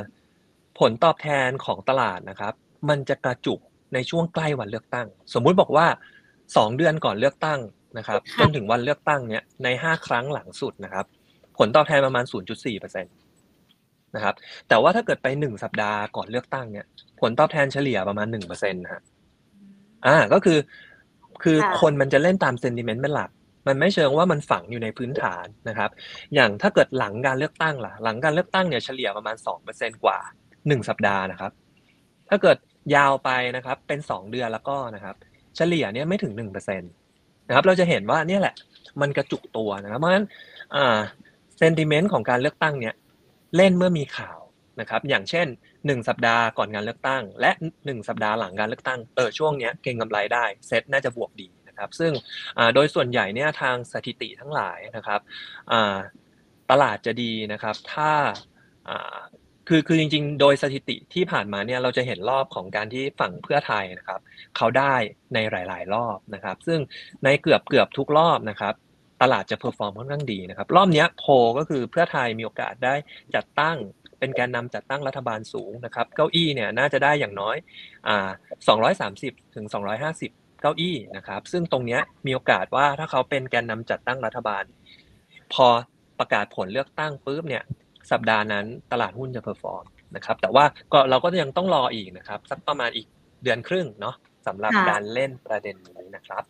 [0.80, 2.54] ผลตอบแทนของตลาดนะครับ
[2.90, 3.60] มันจะกระจุก
[3.94, 5.86] ในช่วงใกล้วันเลือกตั้ง สมมุติบอกว่า
[6.58, 7.60] สองเดือนก่อนเลือกตั้ง
[7.98, 11.06] นะครับค่ะจนถึงวันเลือกตั้งเนี่ยในห้าครั้งหลังสุดนะครับ
[11.58, 12.26] ผลตอบแทนประมาณ
[12.64, 14.36] 0.4%นะครับ
[14.68, 16.86] แต่ว่าถ้าเกิดไปหนึ่งสัปดาห์ก่อนเลือกตั้งเนี่ย
[17.22, 19.02] ผลตอบแทนเฉลี่ยประมาณ1%นะฮะ
[20.08, 20.58] อ่าก็คือ
[21.44, 23.30] คือค่ะคนมันจะเล่นตามเซนติเมนต์เป็นหลัก
[23.68, 25.90] มันไม่เชิงว่ามันฝังอยู่ในพื้นฐานนะครับ
[26.36, 29.36] อย่างถ้าเกิดหลังการเลือกตั้งล่ะ หลังการเลือกตั้งเนี่ยเฉลี่ยประมาณ
[29.70, 30.18] 2%กว่า
[30.52, 31.52] 1 สัปดาห์นะครับ
[32.30, 32.58] ถ้าเกิด
[32.96, 35.16] ยาวไปนะครับ เป็น 2 เดือนแล้วก็นะครับ
[35.56, 38.56] เฉลี่ยเนี่ยไม่ถึง1%นะครับ เราจะเห็นว่าเนี่ยแหละ
[39.02, 40.26] มันกระจุกตัวนะครับ เพราะฉะนั้น
[41.58, 42.96] เซนติเมนต์ของการเลือกตั้งเนี่ย
[43.58, 44.40] เล่นเมื่อมีข่าว
[44.80, 52.12] นะครับ อย่างเช่น 1 สัปดาห์ก่อนงานเลือกตั้ง และ 1 สัปดาห์หลังการเลือกตั้ง เออช่วงเนี้ยเก็งกำไรได้เซ็ตน่าจะบวกดีนะครับ ซึ่ง
[52.76, 55.20] โดยส่วนใหญ่เนี่ยทางสถิติทั้งหลายนะครับ
[56.72, 58.12] ตลาดจะดีนะครับ ถ้า
[59.68, 64.20] คือคือจริงๆ โดยสถิติที่ผ่านมาเนี่ยเราจะเห็นรอบของการที่ฝั่งเพื่อไทยนะครับ
[64.58, 64.96] เขาได้
[65.34, 66.80] ในหลาย ๆ รอบนะครับ ซึ่ง
[67.24, 68.74] ในเกือบเกือบทุกรอบนะครับ
[69.22, 72.96] ตลาดจะ perform ค่อนข้างดีนะครับ รอบนี้โพลก็คือเพื่อไทยมีโอกาสได้
[73.36, 73.78] จัดตั้ง
[74.20, 77.56] เป็นแกนนำจัดตั้งรัฐบาลสูงนะครับ เก้าอี้เนี่ยน่าจะได้อย่างน้อย
[78.08, 78.30] อ่า
[78.92, 79.66] 230 ถึง
[80.14, 84.64] 250 เก้าอี้นะครับ ซึ่งตรงนี้มีโอกาสว่าถ้าเขาเป็นแกนนำจัดตั้งรัฐบาล
[85.54, 85.68] พอ
[86.20, 87.64] ประกาศผลเลือกตั้งปุ๊บเนี่ย
[88.12, 89.86] สัปดาห์นั้นตลาดหุ้นจะ perform
[90.16, 93.08] นะครับ แต่ว่าก็เราก็ยังต้องรออีกนะครับ สักประมาณอีก
[93.44, 94.16] เดือนครึ่งเนาะ
[94.48, 96.44] สำหรับค่ะการเล่นประเด็นนี้นะครับ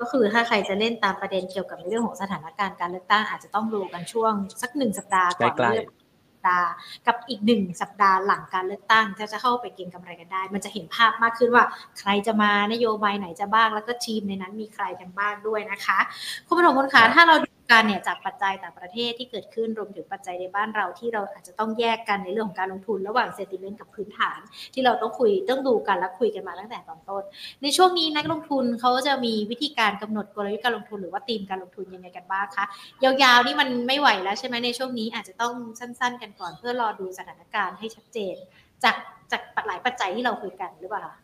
[0.00, 5.84] ก็คือถ้าใครจะเล่นตามประเด็นเกี่ยวกับในเรื่องของสถานการณ์การเลือกตั้งอาจจะต้องดูกันช่วงสักหนึ่งสัปดาห์ก่อนใกล้ๆเลือก
[6.30, 6.70] สัปดาห์
[7.06, 11.64] กับอีกหนึ่งสัปดาห์หลังการเลือกตั้งจะจะเข้าไปเก็งกำไรกันได้ มันจะเห็นภาพมากขึ้นว่า
[11.98, 15.98] ใครจะมานโยบายไหนจะบ้างแล้วก็ทีมในนั้นมีใครกันบ้างด้วยนะคะ
[16.46, 24.38] คุณผู้ชมคุณครัคะบถ้าเราดู กันเนี่ยจากปัจจัยต่างประเทศที่เกิดขึ้นรวมถึงปัจจัยในบ้านเราที่เราอาจจะต้องแยกกันในเรื่องของการลงทุนระหว่างเซติเมนต์กับพื้นฐาน
[24.74, 27.22] ที่เราต้องคุยต้องดูกันและคุยกันมาตั้งแต่ตอนต้น
[27.62, 32.64] ในช่วงนี้นักลงทุนเขาจะมีวิธีการกำหนดกลยุทธ์การลงทุนหรือว่าธีมการลงทุนยังไงกันบ้างคะ
[33.04, 38.36] ยาวๆนี่มันไม่ไหวแล้วใช่ไหมในช่วงนี้อาจจะต้องสั้น ๆ กันก่อนเพื่อรอดูสถานการณ์ให้ชัดเจน
[38.84, 38.96] จาก
[39.32, 41.14] จากหลายปัจจัยที่เราคุยกันหรือเปล่า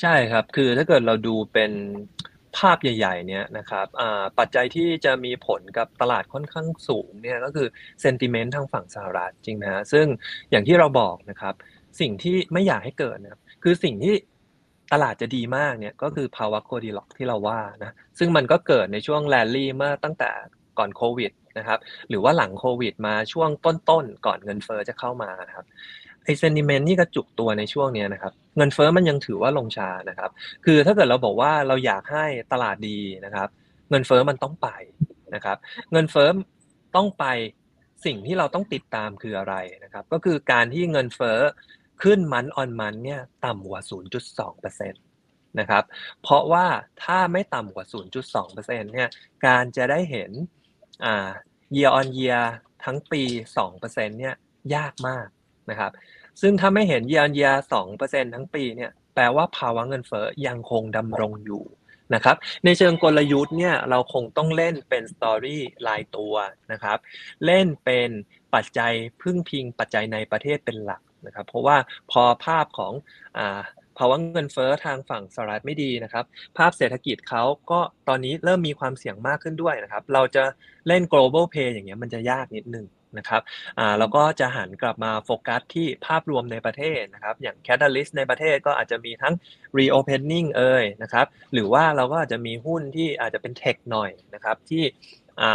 [0.00, 1.72] ใช่ครับ คือถ้าเกิดเราดูเป็น
[2.58, 3.86] ภาพใหญ่ๆเนี่ยนะครับ
[4.38, 7.66] ปัจจัยที่จะมีผลกับตลาดค่อนข้างสูงเนี่ยก็คือ
[8.02, 10.06] เซนติเมนต์ทางฝั่งสหรัฐจริงไหมฮะซึ่ง
[10.50, 11.54] อย่างที่เราบอกนะครับ
[12.00, 14.14] สิ่งที่ไม่อยากให้เกิดนะครับคือสิ่งที่
[14.92, 20.30] ตลาดจะดีมากเนี่ยก็คือภาวะโกดีล็อกที่เราว่านะซึ่งมันก็เกิดในช่วงแรลลี่เมื่อตั้งแต่
[20.78, 25.66] ก่อนโควิดนะครับหรือว่าหลังโควิดมาช่วงต้นๆก่อนเงินเฟอ้อจะเข้ามานะครับ
[26.24, 30.30] ไอเซนิเมนต์ที่กระจุกตัวในช่วงเนี้ยนะครับเงินเฟ้อมันยังถือว่าลงชานะครับ
[30.64, 33.48] คือถ้าเกิดเราบอกว่าเราอยากให้ตลาดดีนะครับ
[33.90, 34.68] เงินเฟ้อมันต้องไป
[35.34, 35.56] นะครับ
[35.92, 36.28] เงินเฟ้อ
[36.96, 37.24] ต้องไป
[38.04, 39.54] สิ่งที่เราต้องติดตามคืออะไร
[39.84, 41.38] นะครับ ก็คือการที่เงินเฟ้อ
[42.02, 43.82] ขึ้นมันออนมันเนี่ยต่ำกว่า
[44.32, 45.84] 0.2%นะครับ
[46.22, 46.66] เพราะว่า
[47.04, 47.86] ถ้าไม่ต่ำกว่า
[48.34, 49.08] 0.2%เนี่ย
[49.46, 50.30] การจะได้เห็น
[51.04, 51.30] อ่า
[51.76, 52.44] year on year
[52.84, 53.22] ทั้งปี
[53.66, 54.34] 2%เนี่ย
[54.74, 55.26] ยากมาก
[55.70, 55.92] นะครับ
[56.40, 57.56] ซึ่งถ้าไม่เห็น year on year
[57.94, 61.64] 2%ทั้งปีเนี่ยแปลว่าภาวะเงินเฟ้อยังคงดำรงอยู่
[62.14, 66.34] นะครับ ในเชิงกลยุทธ์เนี่ยเราคงต้องเล่นเป็นสตอรี่รายตัว
[66.72, 66.98] นะครับ
[67.46, 68.10] เล่นเป็น
[68.54, 71.76] ปัจจัยพึ่งพิงปัจจัยในประเทศเป็นหลักนะครับ เพราะว่า
[72.10, 72.92] พอภาพของ
[73.38, 73.40] อ
[73.98, 76.24] ภาวะเงินเฟ้อทางฝั่งสหรัฐไม่ดีนะครับ
[76.58, 80.44] ภาพเศรษฐกิจเขาก็ตอนนี้เริ่มมีความเสี่ยงมากขึ้นด้วยนะครับ เราจะ
[80.88, 82.86] เล่น global play อย่างเงี้ยมันจะยากนิดนึง
[83.18, 83.42] นะครับ
[83.78, 89.34] อ่าเราก็จะหันกลับมาโฟกัสที่ภาพรวมในประเทศนะครับ อย่าง Catalyst ในประเทศก็อาจจะมีทั้ง
[89.78, 94.84] reopening เอ่ยนะครับ หรือว่าเราก็อาจจะมีหุ้นที่อาจจะเป็นเทคหน่อยนะครับที่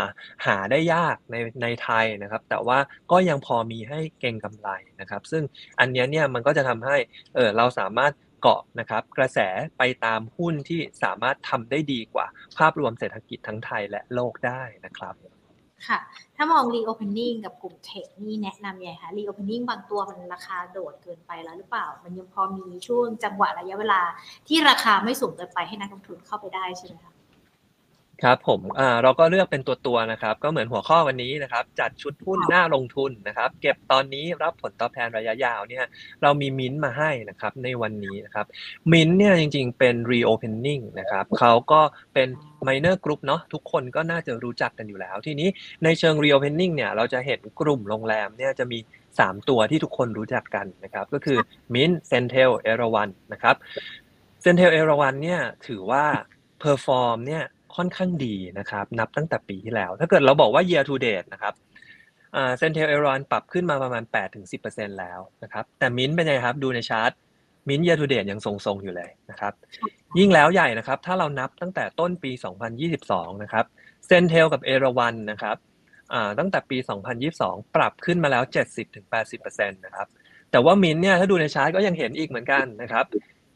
[0.04, 0.06] า
[0.46, 2.80] หาได้ยากในในไทยนะครับ แต่ว่า
[3.12, 4.70] ก็ยังพอมีให้เก่งกำไร
[5.02, 5.44] นะครับ ซึ่ง
[5.80, 6.98] อันนี้เนี่ยมันก็จะทำให้
[7.36, 9.40] เออเราสามารถเกาะนะครับ กระแส
[9.78, 12.26] ไปตามหุ้นที่สามารถทำได้ดีกว่า
[12.58, 15.16] ภาพรวมเศรษฐกิจทั้งไทยและโลกได้นะครับ
[15.88, 16.00] ค่ะ
[16.36, 24.02] ถ้ามอง reopening กับกลุ่มเทคนี่แนะนำยังไงคะ reopening บางตัวมันราคาโดดเกินไปแล้วหรือเปล่า มันยังพอมีช่วงจังหวะระยะเวลา
[24.48, 27.14] ที่ราคาไม่สูงเกินไปให้นักลงทุนเข้าไปได้ใช่ไหมคะ
[28.24, 28.62] ครับผม
[29.04, 35.86] เราก็เลือกเป็นตัวตัวๆนะครับ ก็เหมือนหัวข้อวันนี้นะครับ จัดชุดหุ้นหน้าลงทุนนะครับ เก็บตอนนี้รับผลตอบแทนระยะยาวเนี่ย
[36.22, 38.46] เรามีมิ้นท์มาให้นะครับในวันนี้นะครับ
[38.92, 41.82] มิ้นท์เนี่ยจริงๆเป็น reopening นะครับเขาก็
[42.14, 42.28] เป็น
[42.68, 45.50] minor group เนาะทุกคนก็น่าจะรู้จักกันอยู่แล้ว ทีนี้
[45.84, 48.80] ในเชิง reopening เนี่ยเราจะเห็นกลุ่มโรงแรมเนี่ยจะมี
[49.14, 51.38] 3 ตัวที่ทุกคนรู้จักกันนะครับ ก็คือ
[51.74, 53.56] มิ้นท์เซนเทลเอราวันนะครับ
[54.42, 56.06] เซนเทลเอราวันเนี่ยถือว่า
[56.64, 57.44] perform เนี่ย
[57.76, 61.54] ค่อนข้างดีนะครับ นับตั้งแต่ปีที่แล้ว ถ้าเกิดเราบอกว่า year to date นะครับ
[62.58, 64.04] เซนเทลเอราวัณปรับขึ้นมาประมาณ
[64.52, 67.12] 8-10%แล้วนะครับ แต่มิ้นท์เป็นไงครับ ดูในชาร์ต
[67.68, 69.54] มิ้นท์ year to date ยังทรงๆอยู่เลยนะครับ
[70.18, 72.32] ยิ่งแล้วใหญ่นะครับ ถ้าเรานับตั้งแต่ต้นปี
[72.88, 73.66] 2022 นะครับ
[74.06, 75.58] เซนเทลกับเอราวันนะครับ
[76.14, 76.78] อ่าตั้งแต่ปี
[77.28, 78.44] 2022 ปรับขึ้นมาแล้ว
[79.04, 80.08] 70-80%นะครับ
[80.52, 83.06] แต่ว่ามินท์เนี่ยถ้าดูในชาร์ตก็ยังเห็นอีกเหมือนกันนะครับ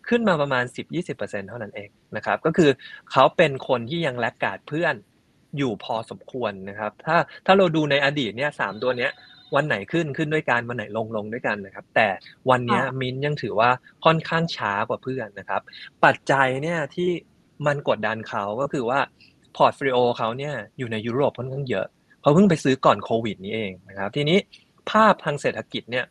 [0.09, 0.63] ขึ้นมาประมาณ
[1.05, 2.69] 10-20%เท่านั้นเองนะครับ ก็คือ
[3.11, 4.95] เขาเป็นคนที่ยัง laggard เพื่อน
[5.57, 9.11] อยู่พอสมควรนะครับ ถ้าถ้าเราดูในอดีตเนี่ยสามตัวเนี้ย
[9.55, 12.07] วันไหนขึ้นขึ้นด้วยกันวันไหนลงลงด้วยกันนะครับ แต่
[12.49, 13.69] วันเนี้ยค่ะมินท์ยังถือว่า
[14.05, 15.61] ค่อนข้างช้ากว่าเพื่อนนะครับ
[16.05, 17.09] ปัจจัยเนี่ยที่
[17.67, 18.99] มันกดดันเขาก็คือว่า
[19.57, 21.85] portfolio เขาเนี่ยอยู่ในยุโรปค่อนข้างเยอะ
[22.21, 24.37] เขาเพิ่งไปซื้อก่อนโควิดนี้เองนะครับ ทีนี้
[24.91, 26.05] ภาพทางเศรษฐกิจเนี่ย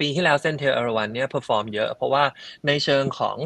[0.00, 2.24] ปีที่แล้วเซนเทลเอราวันเนี่ย perform เยอะ เพราะว่า
[2.66, 3.36] ในเชิงของ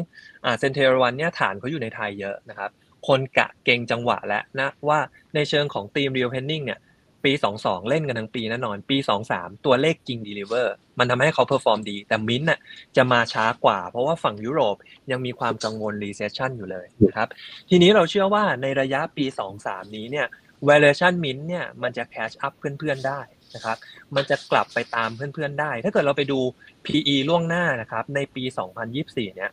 [0.45, 2.69] อ่าเซนเทลเอราวันเนี่ยฐานเขาอยู่ในไทยเยอะนะครับ
[3.07, 4.99] คนก็เก็งจังหวะแล้วนะว่า
[5.35, 6.79] ในเชิงของทีม real pending เนี่ย
[7.23, 8.97] ปี22เล่นกันทั้งปีแน่นอน ปี
[9.31, 10.67] 23ตัวเลขจริง deliver
[10.99, 12.59] มันทำให้เขา perform ดี แต่มิ้นท์น่ะ
[12.97, 14.75] จะมาช้ากว่า เพราะว่าฝั่งยุโรป
[15.11, 17.27] ยังมีความกังวล recession อยู่เลยนะครับ
[17.69, 19.25] ทีนี้เราเชื่อว่าในระยะปี
[19.59, 20.27] 2-3นี้เนี่ย
[20.67, 23.21] valuation mint เนี่ยมันจะ catch up เพื่อนๆได้
[23.55, 23.77] นะครับ
[24.15, 26.39] มันจะกลับไปตามเพื่อนๆได้ ถ้าเกิดเราไปดู
[26.85, 28.43] PE ล่วงหน้านะครับ ในปี
[28.89, 29.51] 2024 เนี่ย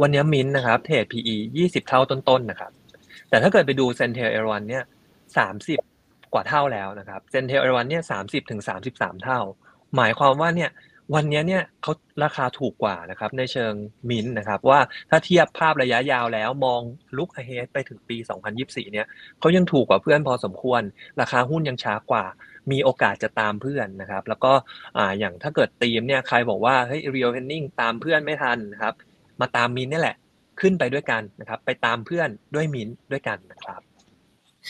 [0.00, 2.72] วันนี้มินนะครับ เทรด PE 20 เท่าต้นๆ นะครับ
[3.28, 4.84] แต่ถ้าเกิดไปดู Centel a 1เนี่ย
[5.40, 5.91] 30
[6.34, 8.60] กว่าเท่าแล้วนะครับ Centel a 1เนี่ย30ถึง
[8.92, 9.40] 33เท่า
[9.96, 10.70] หมายความว่าเนี่ย
[11.14, 11.92] วันนี้เนี่ยเขา
[12.24, 13.72] ราคาถูกกว่านะครับในเชิง
[14.10, 16.80] มินนะครับว่าถ้าเทียบภาพระยะยาวแล้วมอง
[17.16, 18.16] ลุก ahead ไปถึงปี
[18.54, 19.06] 2024 เนี่ย
[19.40, 20.82] เขายังถูกกว่าเพื่อนพอสมควร
[21.20, 22.24] ราคาหุ้นยังช้ากว่า
[22.72, 24.52] มีโอกาสจะตามเพื่อนนะครับแล้วก็
[24.96, 28.94] อ่าอย่างถ้าเกิดตีมเนี่ยใครบอกว่าเฮ้ย real pending ตามเพื่อนไม่ทันนะครับ
[29.40, 30.16] มาตามมินนี่แหละ
[30.60, 33.80] ขึ้นไปด้วยกันนะครับไปตามเพื่อนด้วยมินด้วยกันนะครับ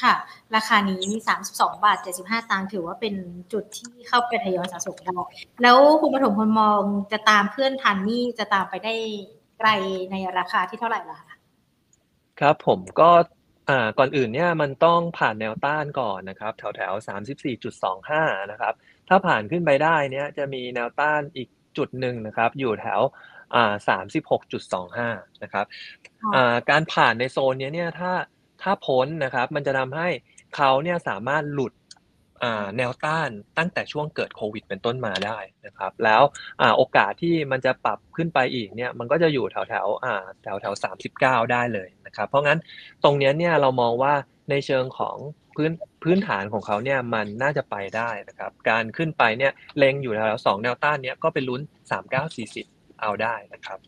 [0.00, 0.14] ค่ะ
[0.54, 1.04] ราคานี้
[1.44, 3.14] 32 บาท 75ตังค์ถือว่าเป็น
[3.52, 5.18] จุดที่เข้าไปทยอยสะสมได้
[5.62, 8.94] แล้วคุณปฐมพลมองจะตามเพื่อนทันนี่จะตามไปได้
[9.58, 9.68] ไกล
[10.10, 11.36] ในราคาที่เท่าไหร่ล่ะคะ
[12.40, 13.10] ครับผมก็
[13.70, 16.92] อ่าก่อนอื่นเนี่ยมันต้องผ่านแนวต้านก่อนนะครับแถวแถว
[17.72, 18.74] 34.25 นะครับ
[19.08, 23.00] ถ้าผ่านขึ้นไปได้เนี่ยจะมีแนวต้านอีกจุดหนึ่งนะครับ อยู่แถว
[23.54, 23.74] อ่า
[24.58, 25.66] 36.25 นะครับ
[26.34, 28.12] อ่าการผ่านในโซนเนี้ยเนี่ยถ้า
[28.62, 30.08] ถ้าพ้นนะครับ มันจะทำให้
[30.56, 31.72] เขาเนี่ยสามารถหลุด
[32.76, 40.74] แนวต้านตั้งแต่ช่วงเกิดโควิด เป็นต้นมาได้นะครับ แล้วโอกาสที่มันจะปรับขึ้นไปอีกเนี่ยมันก็จะอยู่แถวแถวอ่าแถวแถว
[41.12, 42.58] 39ได้เลยนะครับ เพราะงั้น
[43.04, 44.14] ตรงนี้เนี่ยเรามองว่า
[44.50, 45.16] ในเชิงของ
[45.56, 45.72] พื้น
[46.02, 51.60] พื้นฐานของเขาเนี่ยมันน่าจะไปได้นะครับ การขึ้นไปเนี่ยเล็งอยู่แถวแถวสองแนวต้านเนี่ยก็เป็นลุ้น
[52.30, 53.78] 3940เอาได้นะครับ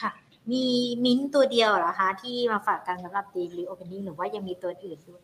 [0.00, 0.12] ค่ะ
[0.52, 0.64] มี
[1.04, 5.22] มิ้นท์ตัวเดียวเหรอคะที่มาฝากกันสำหรับธีม reopening หรือว่ายังมีตัวอื่นด้วย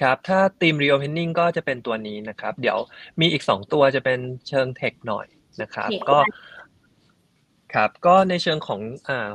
[0.00, 2.78] ครับ ถ้าทีม reopening ก็จะเป็นตัวนี้นะครับ เดี๋ยว
[3.20, 4.18] มีอีก2ตัวจะเป็น
[4.48, 5.26] เชิงเทคหน่อย
[5.62, 6.18] นะครับเทคก็
[7.74, 9.30] ครับ ก็ในเชิงของอ่า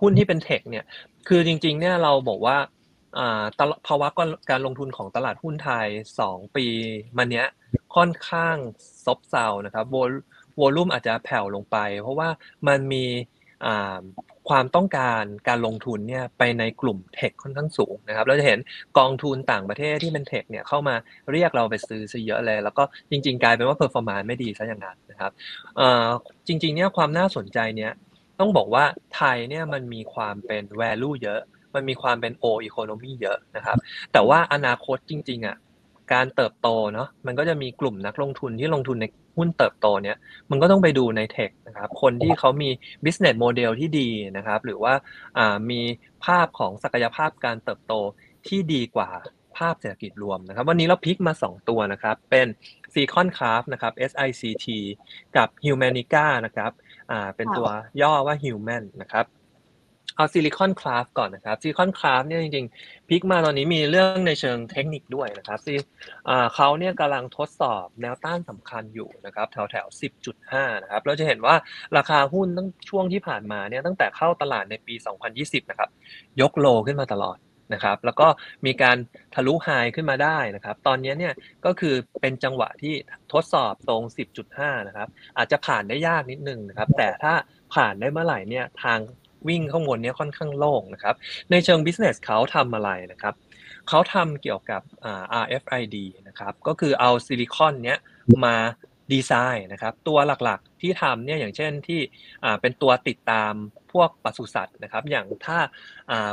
[0.00, 0.84] หุ้นที่เป็นเทคเนี่ย
[1.28, 2.58] คือจริง ๆ เนี่ยเราบอกว่า
[3.18, 4.08] อ่าตลภาวะ
[4.50, 5.86] การลงทุนของตลาดหุ้นไทย
[6.22, 6.66] 2ปี
[7.16, 7.46] มาเนี้ย
[7.96, 8.56] ค่อนข้าง
[9.04, 10.12] ซบเซานะครับวอล
[10.60, 12.28] วอลุ่มอาจจะแผ่วลงไป เพราะว่า
[12.68, 13.35] มันมีอ่า
[14.48, 18.58] ความต้องการการลงทุนเนี่ยไปในกลุ่มเทคค่อนข้างสูงนะครับ เราจะเห็น
[18.98, 20.94] กองทุนต่างประเทศที่เป็นเทคเนี่ยเข้ามา
[21.32, 25.32] เรียกเราไปซื้อซะเยอะเลย แล้วก็จริง ๆ กลายเป็นว่า performance ไม่ดีซะอย่างนั้นนะครับ
[26.46, 27.92] จริง ๆ เนี่ยความน่าสนใจเนี่ย
[28.40, 28.84] ต้องบอกว่า
[29.16, 31.40] ไทยเนี่ยมันมีความเป็น value เยอะ
[31.74, 33.76] มันมีความเป็น old economy เยอะนะครับ
[34.12, 35.56] แต่ว่าอนาคตจริงๆอะ
[36.12, 40.16] การเติบโตเนาะมันก็จะมีกลุ่มนักลงทุนที่ลงทุนใน หุ้นเติบโตเนี่ย
[40.50, 42.70] มันก็ต้องไปดูในเทคนะครับคนที่เขามี
[43.04, 44.94] business model ที่ดีนะครับ หรือว่า
[45.70, 45.80] มี
[46.24, 47.94] ภาพของศักยภาพการเติบโต
[48.48, 49.10] ที่ดีกว่า
[49.56, 52.46] ภาพเศรษฐกิจรวมนะครับ วันนี้เรา pick มา 2 ตัวนะครับ เป็น
[52.94, 54.66] s i c o n Craft นะครับ SICT
[55.36, 56.72] กับ Humanica นะครับ
[57.10, 57.68] อ่าเป็นตัว
[58.02, 59.24] ย่อว่า Human นะครับ
[60.16, 65.78] เอา Silicon Craft ก่อนนะครับ Silicon Craft เนี่ยจริงๆ pick มาตอนนี้มีเรื่องในเชิงเทคนิคด้วยนะครับที่
[66.54, 69.86] เขาเนี่ยกำลังทดสอบแนวต้านสำคัญอยู่นะครับแถวแถว
[70.34, 71.54] 10.5 นะครับเราจะเห็นว่า
[71.96, 74.94] ราคาหุ้นตั้งช่วงที่ผ่านมาเนี่ยตั้งแต่เข้าตลาดในปี
[75.32, 75.90] 2020 นะครับ
[76.40, 77.38] ยกโลขึ้นมาตลอด
[77.74, 78.28] นะครับแล้วก็
[78.66, 78.96] มีการ
[79.34, 82.94] ทะลุไฮขึ้นมาได้นะครับตอนนี้เนี่ยก็คือเป็นจังหวะที่
[83.32, 84.02] ทดสอบตรง
[84.46, 87.32] 10.5 นะครับอาจจะผ่านได้ยากนิดนึงนะครับแต่ถ้า
[87.74, 88.98] ผ่านได้เมื่อไหร่เนี่ยทาง
[89.48, 91.14] วิ่งข้างบนนี้ค่อนข้างโล่งนะครับ
[91.50, 93.34] ในเชิง business เขาทำอะไรนะครับ
[93.88, 94.82] เขาทำเกี่ยวกับ
[95.42, 95.96] RFID
[96.28, 97.98] นะครับ ก็คือเอาซิลิคอนเนี้ย
[98.44, 98.56] มา
[99.12, 102.00] ดีไซน์นะครับ ตัวหลักๆที่ทำเนี่ยอย่างเช่นที่
[102.60, 103.52] เป็นตัวติดตาม
[103.92, 105.58] พวกปศุสัตว์นะครับ อย่างถ้า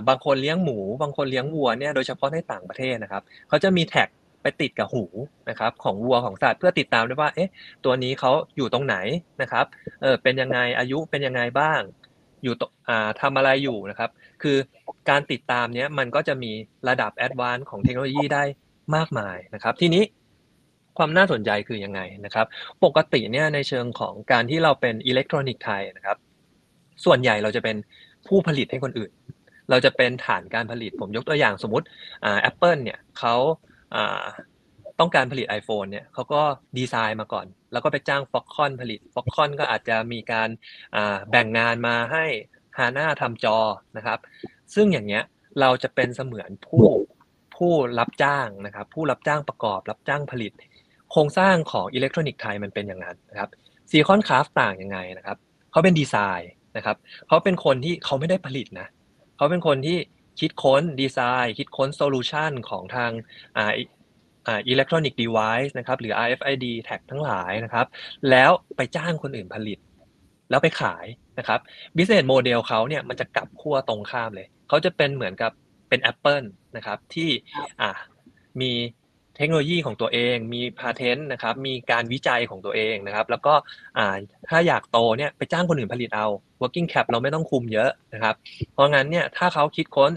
[0.07, 4.09] บางคนเลี้ยงหมู บางคนเลี้ยงวัวเนี่ยโดยเฉพาะในต่างประเทศนะครับ เขาจะมีแท็ก
[4.41, 5.05] ไปติดกับหู
[5.49, 7.51] นะครับของวัวของสัตว์เพื่อติดตามได้ว่าเอ๊ะ
[7.85, 8.95] ตัวนี้เขาอยู่ตรงไหน
[9.41, 9.65] นะครับ
[10.01, 11.81] เออเป็นยังไงอายุเป็นยังไงบ้าง
[12.43, 12.53] อยู่
[12.89, 14.09] อ่าทำอะไรอยู่นะครับ
[14.41, 14.57] คือ
[15.09, 16.51] การติดตามเนี้ยมันก็จะมี
[16.89, 18.43] ระดับ advance ของเทคโนโลยีได้
[18.95, 20.03] มากมายนะครับ ทีนี้
[20.97, 22.47] ความน่าสนใจคือยังไงนะครับ
[22.83, 26.17] ปกติเนี่ยในเชิงของการที่เราเป็นอิเล็กทรอนิกส์ไทยนะครับ
[27.05, 27.77] ส่วนใหญ่เราจะเป็น
[28.27, 29.11] ผู้ผลิตให้คนอื่น
[29.69, 31.85] เราจะเป็นฐานการผลิตผมยกตัวอย่างสมมติ
[32.25, 33.35] อ่าแอปเปิลเนี่ยเขา
[33.95, 34.23] อ่า
[34.99, 36.41] ต้องการผลิต iPhone เนี่ยเขาก็
[36.77, 40.49] ดีไซน์มาก่อน แล้วก็ไปจ้าง Foxconn ผลิต Foxconn ก็อาจจะมีการ
[41.29, 42.25] แบ่งงานมาให้
[42.77, 43.57] Hana ทำจอ
[43.97, 44.19] นะครับ
[44.75, 45.23] ซึ่งอย่างเงี้ย
[45.61, 46.87] เราจะเป็นเสมือนผู้
[47.55, 50.51] ผู้รับจ้างนะครับ ผู้รับจ้างประกอบ รับจ้างผลิต
[51.11, 53.49] โครงสร้างของอิเล็กทรอนิกส์ไทยมันเป็นอย่างนั้นนะครับ
[53.89, 55.37] Silicon Craft ต่างยังไงนะครับ
[55.71, 58.87] เขาเป็นดีไซน์นะครับเขาเป็นคนที่เขาไม่ได้ผลิตนะ
[59.37, 59.97] เขาเป็นคนที่
[60.39, 63.11] คิดค้นดีไซน์ คิดค้น solution ของทาง
[64.47, 67.85] อ่าอิเล็กทรอนิกส์เดเวิ์นะครับหรือ RFID tag ทั้งหลายนะครับ
[68.29, 69.79] แล้วไปจ้างคนอื่นผลิต
[70.49, 71.05] แล้วไปขาย
[71.39, 71.59] นะครับ
[71.95, 75.51] business model เขาเนี่ยมันจะกลับขั้วตรงข้ามเลย เขาจะเป็นเหมือนกับ
[75.89, 77.29] เป็น Apple นะครับที่
[77.81, 77.89] อ่า
[78.61, 78.71] มี
[79.37, 83.53] เทคโนโลยีของตัวเอง มีพาเทนต์นะครับ มีการวิจัยของตัวเองนะครับ แล้วก็
[83.97, 84.15] อ่า
[84.49, 86.27] ถ้าอยากโตเนี่ยไปจ้างคนอื่นผลิตเอา
[86.61, 88.35] working cap เราไม่ต้องคุมเยอะนะครับ
[88.73, 90.11] เพราะงั้นเนี่ยถ้าเขาคิดค้น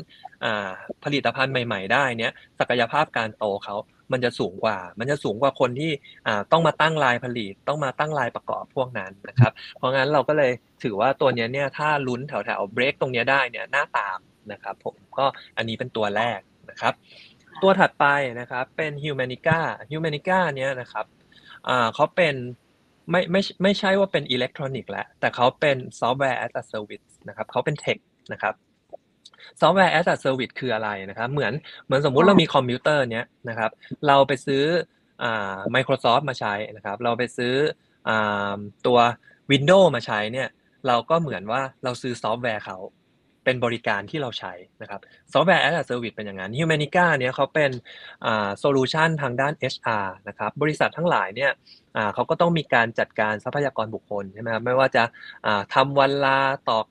[1.04, 3.76] ผลิตภัณฑ์ใหม่ ๆ ได้เนี่ยศักยภาพการโตเขา
[4.12, 5.92] มันจะสูงกว่า มันจะสูงกว่าคนที่
[6.52, 14.18] ต้องมาตั้งลายผลิต ต้องมาตั้งลายประกอบพวกนั้นนะครับ เพราะงั้นเราก็เลยถือว่าตัวนี้เนี่ยถ้าลุ้นแถวแถวเบรกตรงนี้ได้เนี่ยน่าตาม
[14.52, 16.94] นะครับ ผมก็อันนี้เป็นตัวแรกนะครับ
[17.62, 18.06] ตัวถัดไป
[18.40, 21.06] นะครับเป็น Humanica Humanica เนี้ยนะครับ
[21.94, 22.34] เขาเป็น
[23.10, 27.98] ไม่ไม่ไม่ใช่ว่าเป็นอิเล็กทรอนิกส์แล้วแต่เขาเป็นซอฟต์แวร์ as a service นะครับเขาเป็น tech
[28.32, 28.54] นะครับ
[29.60, 31.52] ซอฟต์แวร์ as a service คืออะไรนะครับ เหมือน
[31.86, 33.70] เหมือนสมมุติเรามีคอมพิวเตอร์เนี้ยนะครับ
[34.06, 34.64] เราไปซื้อ
[35.22, 37.54] อ่า Microsoft มาใช้นะครับ เราไปซื้อ
[38.08, 38.98] อ่าตัว
[39.50, 40.48] Windows มาใช้เนี่ย
[40.86, 42.78] เราก็เหมือนว่าเราซื้อซอฟต์แวร์เขา
[43.44, 45.00] เป็นบริการที่เราใช้นะครับ
[45.32, 47.70] ซอฟต์แวร์ as a service เป็นอย่างนั้น Humanica เนี่ยเขาเป็น
[48.26, 51.50] อ่า solution ทางด้าน HR นะครับบริษัททั้งหลายเนี่ย
[51.96, 55.02] อ่าเขาก็ต้องมีการจัดการทรัพยากรบุคคลใช่ไหมครับไม่ว่าจะ
[55.46, 56.86] อ่าทำวันลาตอก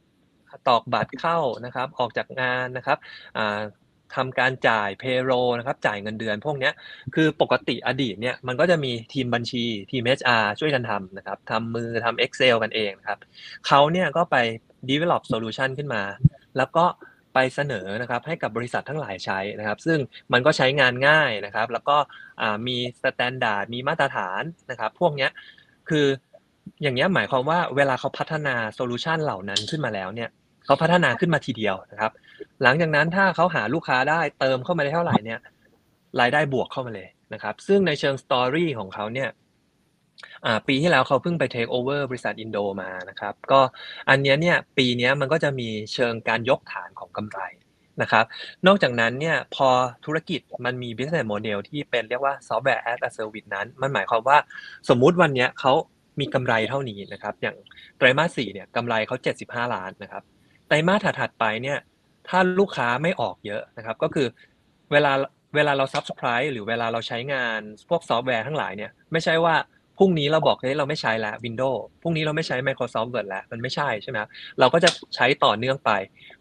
[0.67, 2.97] ตอกบัตรเข้านะครับออกจากงานนะครับ
[4.15, 6.71] ทำการจ่าย payroll นะครับจ่ายเงินเดือนพวกนี้
[7.15, 13.19] คือปกติอดีตเนี่ยมันก็จะมีทีมบัญชีทีม HR ช่วยกันทำนะครับทำมือทำ Excel กันเองนะครับ
[13.67, 14.35] เขาเนี่ยก็ไป
[14.89, 16.03] develop solution ขึ้นมา
[16.57, 16.85] แล้วก็
[17.33, 19.99] ไปเสนอนะครับให้กับบริษัททั้งหลายใช้นะครับ ซึ่ง
[20.33, 21.97] มันก็ใช้งานง่ายนะครับ แล้วก็
[22.67, 24.41] มี standard มีมาตรฐาน
[24.71, 25.27] นะครับ พวกนี้
[25.89, 26.05] คือ
[26.81, 30.29] อย่างนี้หมายความว่าเวลาเขาพัฒนา solution เหล่านั้นขึ้นมาแล้วเนี่ย
[30.65, 32.11] เขาพัฒนาขึ้นมาทีเดียวนะครับ
[32.63, 35.39] หลังจากนั้นถ้าเขาหาลูกค้าได้เติมเข้ามาได้เท่าไหร่เนี่ย
[36.19, 39.29] รายได้บวกเข้ามาเลยนะครับ ซึ่งในเชิง story ของเขาเนี่ย
[40.67, 43.59] ปีที่แล้วเขาเพิ่งไปเทคโอเวอร์บริษัทอินโดมานะครับ ก็
[44.09, 47.39] อันนี้เนี่ยปีนี้มันก็จะมีเชิงการยกฐานของกำไร
[48.01, 48.25] นะครับ
[48.67, 49.67] นอกจากนั้นเนี่ยพอ
[50.05, 54.37] ธุรกิจมันมี business model ที่เป็นเรียกว่า software as a service นั้น มันหมายความว่า
[54.89, 55.73] สมมุติวันนี้เขา
[56.19, 57.55] มีกำไรเท่านี้นะครับ อย่าง
[57.97, 60.23] ไตรมาสสี่เนี่ยกำไรเขา75 ล้านนะครับ
[60.67, 61.79] ไตรมาสถัดไปเนี่ย
[62.27, 64.27] ถ้าลูกค้าไม่ออกเยอะนะครับก็คือ
[64.91, 65.11] เวลา
[65.55, 67.59] เวลาเรา subscribe หรือเวลาเราใช้งาน
[67.89, 69.55] พวกซอฟต์แวร์ทั้งหลายเนี่ยไม่ใช่ว่า
[69.97, 74.17] พรุ่งนี้เราบอกเฮ้ยเราไม่ใช้แล้ว Windows พรุ่งนี้เราไม่ใช้ Microsoft Word แล้วมันไม่ใช่ใช่ไหม
[74.59, 75.91] เราก็จะใช้ต่อเนื่องไป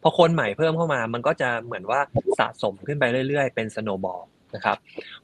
[0.03, 2.01] พอคนใหม่เพิ่มเข้ามา มันก็จะเหมือนว่า
[2.41, 4.23] สะสมขึ้นไปเรื่อยๆ เป็น snowball
[4.55, 4.77] นะครับ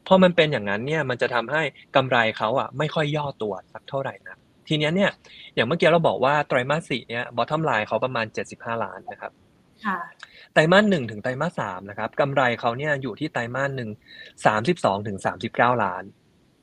[0.06, 1.62] พอมันเป็นอย่างนั้นเนี่ยมันจะทำให้
[1.96, 4.36] กำไรเขาอะไม่ค่อยย่อตัวสักเท่าไหร่นะ
[4.70, 5.10] ทีเนี้ยเนี่ย
[5.54, 9.32] อย่างเมื่อกี้เราบอกว่าไตรมาสสี่เนี่ยบอททอมไลน์เขาประมาณ 75 ล้านนะครับ
[9.86, 9.98] ค่ะ
[10.52, 13.90] ไตรมาสหนึ่งถึงไตรมาสสามนะครับกำไรเขาเนี่ยอยู่ที่ไตรมาสหนึ่ง
[14.46, 16.04] สามสิบสองถึงสามสิบเก้าล้าน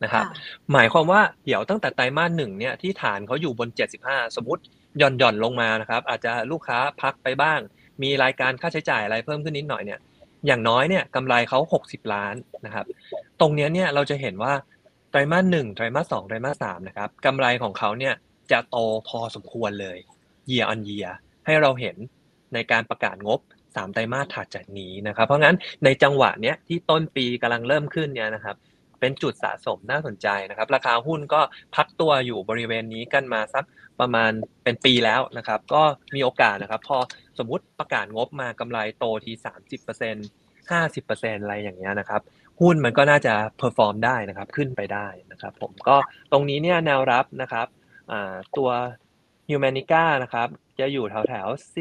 [0.03, 0.33] นะครับค่ะ
[0.73, 3.69] หมายความว่าเดี๋ยวตั้งแต่ไตรมาสหนึ่งเนี่ยที่ฐานเขาอยู่บน
[4.03, 4.61] 75สมมติ
[4.97, 7.59] หย่อนหย่อนลงมานะครับ อาจจะลูกค้าพักไปบ้าง
[8.03, 9.99] มีรายการค่าใช้จ่ายอะไรเพิ่มขึ้นนิดหน่อยเนี่ย
[10.47, 12.35] อย่างน้อยเนี่ยกำไรเขา60ล้าน
[12.65, 12.85] นะครับ
[13.39, 14.53] ตรงเนี้ยเนี่ยเราจะเห็นว่า
[15.11, 18.13] ไตรมาสหนึ่งไตรมาสสองไตรมาสสามนะครับกำไรของเขาเนี่ย
[18.51, 18.77] จะโต
[19.07, 19.97] พอสมควรเลย
[20.49, 21.09] year on year
[21.45, 21.95] ให้เราเห็น
[22.53, 23.39] ในการประกาศงบ
[23.75, 28.55] สามไตรมาสถัดจากนี้นะครับ เพราะงั้นในจังหวะเนี้ยที่ต้นปีกำลังเริ่มขึ้นเนี่ยนะครับ
[28.99, 31.41] เป็นจุดสะสมน่าสนใจนะครับ ราคาหุ้นก็
[31.75, 33.65] พักตัวอยู่บริเวณนี้กันมาสัก
[33.99, 34.31] ประมาณ
[34.63, 35.83] เป็นปีแล้วนะครับ ก็
[36.15, 36.97] มีโอกาสนะครับ พอ
[37.39, 42.21] สมมุติประกาศงบมากำไรโตที 30% 50%อะไรอย่างเงี้ยนะครับ
[42.61, 45.95] หุ้นมันก็น่าจะ perform ได้นะครับขึ้นไปได้นะครับ ผมก็
[46.31, 47.67] ตรงนี้เนี่ยแนวรับนะครับ
[48.11, 48.69] อ่าตัว
[49.49, 50.47] h u m a n i c a นะครับ
[50.79, 51.75] จะอยู่แถวแถวๆ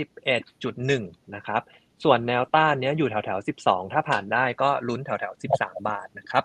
[0.46, 1.62] 11.1 นะครับ
[2.04, 6.44] ส่วนแนวต้านเนี้ยอยู่แถวแถวๆ12 ถ้าผ่านได้ก็ลุ้นแถวแถวๆ13 บาทนะครับ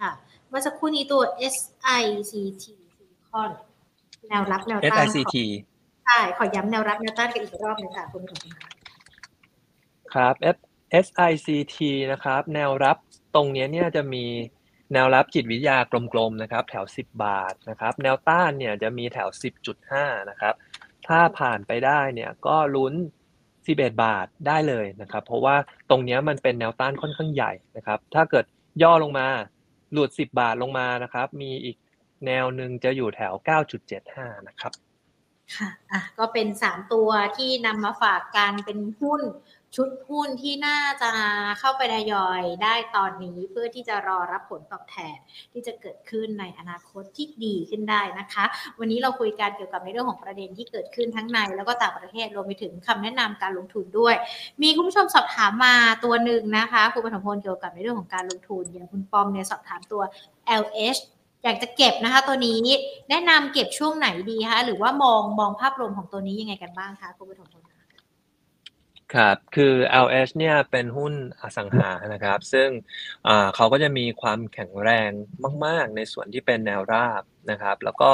[0.00, 0.10] ค่ะ
[0.48, 2.64] เมื่อสักครู่นี้ตัว SICT
[2.96, 3.50] Silicon
[4.28, 5.36] แนวรับแนวต้านขอ SICT
[6.04, 8.70] ใช่ ขอย้ำแนวรับแนวต้านกันอีกรอบหนึงค่ะคุณผู้ชมค่ะ
[10.14, 10.34] ครับ
[11.04, 11.78] S SICT
[12.12, 12.96] นะครับ แนวรับ
[13.36, 14.24] ตรงนี้เนี่ยจะมี
[14.92, 15.78] แนวรับจิตวิทยา
[16.12, 19.28] กลมๆนะครับ แถว 10 บาทนะครับ แนวต้านเนี่ยจะมีแถว
[19.78, 20.54] 10.5 นะครับ
[21.06, 22.94] ถ้าผ่านไปได้เนี่ยก็ลุ้น
[23.46, 25.56] 11 บาทได้เลยนะครับ เพราะว่า
[25.90, 28.44] ตรงนี้มันเป็นแนวต้านค่อนข้างใหญ่นะครับ ถ้าเกิด
[28.82, 29.26] ย่อลงมา
[29.92, 31.76] หลุด 10 บาทลงมานะครับ มีอีก
[32.26, 33.32] แนวหนึ่งจะอยู่แถว
[33.90, 34.72] 9.75 นะครับ
[35.56, 39.22] ค่ะ อะ ก็เป็นสามตัวที่นำมาฝากกันเป็นหุ้น
[39.76, 41.10] ชุดหุ้นที่น่าจะ
[41.58, 45.16] เข้าไปทยอยได้ตอนนี้เพื่อที่จะรอรับผลตอบแทน
[45.52, 48.44] ที่จะเกิดขึ้นในอนาคตที่ดีขึ้นได้นะคะ
[48.78, 54.14] วันนี้เราคุยกันเกี่ยวกับในเรื่องของประเด็นที่เกิดขึ้นทั้งใน แล้วก็ต่างประเทศรวมไปถึงคำแนะนำการลงทุนด้วย
[54.62, 55.74] มีคุณผู้ชมสอบถามมา
[56.04, 60.02] ตัวหนึ่งนะคะคุณปฐมพลเกี่ยวกับในเรื่องของการลงทุนอย่างคุณปอมเนี่ยสอบถามตัว
[60.62, 61.00] LH
[61.44, 62.58] อยากจะเก็บนะคะตัวนี้
[63.10, 67.85] แนะนำเก็บช่วงไหนดีคะหรือว่ามองมองภาพรวมของตัวนี้ยังไงกันบ้างคะคุณปฐมพลคะ
[69.14, 72.68] ครับ คือ LH เนี่ยเป็นหุ้นอสังหานะครับ ซึ่ง
[73.56, 75.10] เขาก็จะมีความแข็งแรง
[75.64, 78.10] มาก ๆ ในส่วนที่เป็นแนวราบนะครับ แล้วก็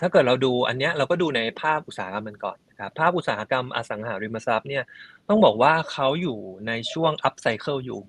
[0.00, 4.84] ถ้าเกิดเราดูอันเนี้ยเราก็ดูในภาพอุตสาหกรรมมันก่อนนะครับภาพอุตสาหกรรมอสังหาริมทรัพย์เนี่ย
[5.28, 8.00] ต้องบอกว่าเขาอยู่ในช่วง up cycle อยู่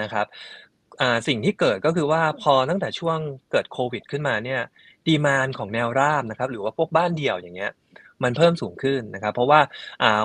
[0.00, 0.26] นะครับ
[1.28, 3.18] สิ่งที่เกิดก็คือว่าพอตั้งแต่ช่วง
[3.50, 4.60] เกิดโควิด ขึ้นมาเนี่ย
[5.06, 7.72] ดีมานของแนวราบนะครับ หรือว่าพวกบ้านเดี่ยวอย่างเงี้ย
[8.24, 9.60] มันเพิ่มสูงขึ้นนะครับ เพราะว่า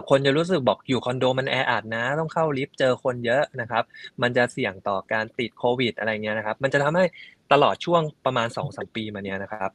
[0.09, 3.83] คนจะรู้สึกบอกอยู่คอนโดมันแออัดนะ ต้องเข้าลิฟต์เจอคนเยอะนะครับ
[4.21, 7.05] มันจะเสี่ยงต่อการติดโควิด อะไรเงี้ยนะครับ มันจะทำให้
[7.53, 9.71] ตลอดช่วงประมาณ2อสปีมาเนี้ยนะครับ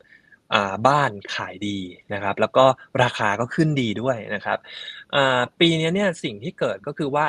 [0.89, 1.79] บ้านขายดี
[2.15, 2.65] นะครับ แล้วก็
[3.03, 4.59] ราคาก็ขึ้นดีด้วยนะครับ
[5.61, 7.27] ปีนี้เนี่ยสิ่งที่เกิดก็คือว่า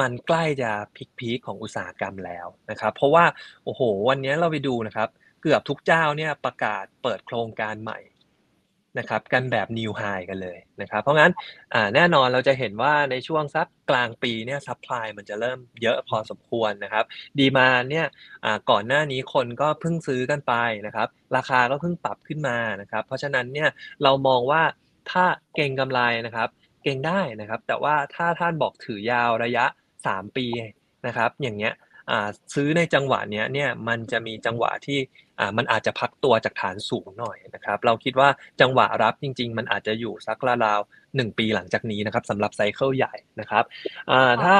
[0.00, 0.70] มันใกล้จะ
[1.18, 3.24] พีคๆของอุตสาหกรรมแล้วนะครับ เพราะว่า
[3.64, 5.08] โอ้โหวันนี้เราไปดูนะครับ
[5.42, 7.98] เกือบทุกเจ้าเนี่ยประกาศเปิดโครงการใหม่
[8.98, 11.32] นะครับกันแบบ new high กันเลยนะครับเพราะงั้น
[11.94, 17.04] แน่นอนเราจะเห็นว่าในช่วงสักกลางปีเนี่ย supply มันจะเริ่มเยอะพอสมควรนะครับ
[17.38, 18.06] ดีมาเนี่ย
[18.44, 20.54] อ่าก่อนหน้านี้คนก็เพิ่งซื้อกันไป
[20.86, 23.68] นะครับราคาก็เพิ่งปรับขึ้นมานะครับเพราะฉะนั้นเนี่ย
[24.02, 24.62] เรามองว่า
[25.10, 25.24] ถ้า
[25.54, 26.48] เก่งกำไรนะครับ
[26.84, 29.64] เก่งได้นะครับ แต่ว่าถ้าท่านบอกถือยาวระยะ
[30.06, 30.46] 3 ปี
[31.06, 31.74] นะครับอย่างเงี้ย
[32.54, 34.98] ซื้อในจังหวะเนี้ยเนี่ยมันจะมีจังหวะที่
[35.38, 38.28] อ่ามันอาจจะพักตัวจากฐานสูงหน่อยนะครับ เราคิดว่า
[38.60, 43.64] จังหวะรับจริง ๆ มันอาจจะอยู่สักราวๆหนึ่งปีหลังจากนี้นะครับสำหรับไซเคิลใหญ่นะครับ
[44.10, 44.54] อ่าถ้า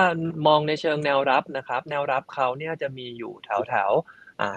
[0.47, 4.57] มองในเชิงแนวรับนะครับ แนวรับเขาเนี่ยจะมีอยู่แถวแถวๆอ่า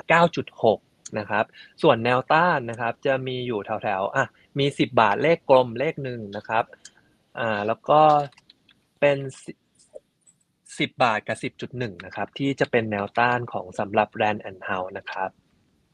[0.57, 1.45] 9.6 นะครับ
[1.81, 4.25] ส่วนแนวต้านนะครับจะมีอยู่แถวแถวๆอะ
[4.59, 6.63] มี 10 บาทเลขกลมเลขหนึ่งนะครับ
[7.39, 7.99] อ่าแล้วก็
[8.99, 9.17] เป็น
[10.79, 11.37] 10 บาทกับ
[11.71, 15.29] 10.1 นะครับ ที่จะเป็นแนวต้านของสำหรับแรนด์แอนด์เฮานะครับ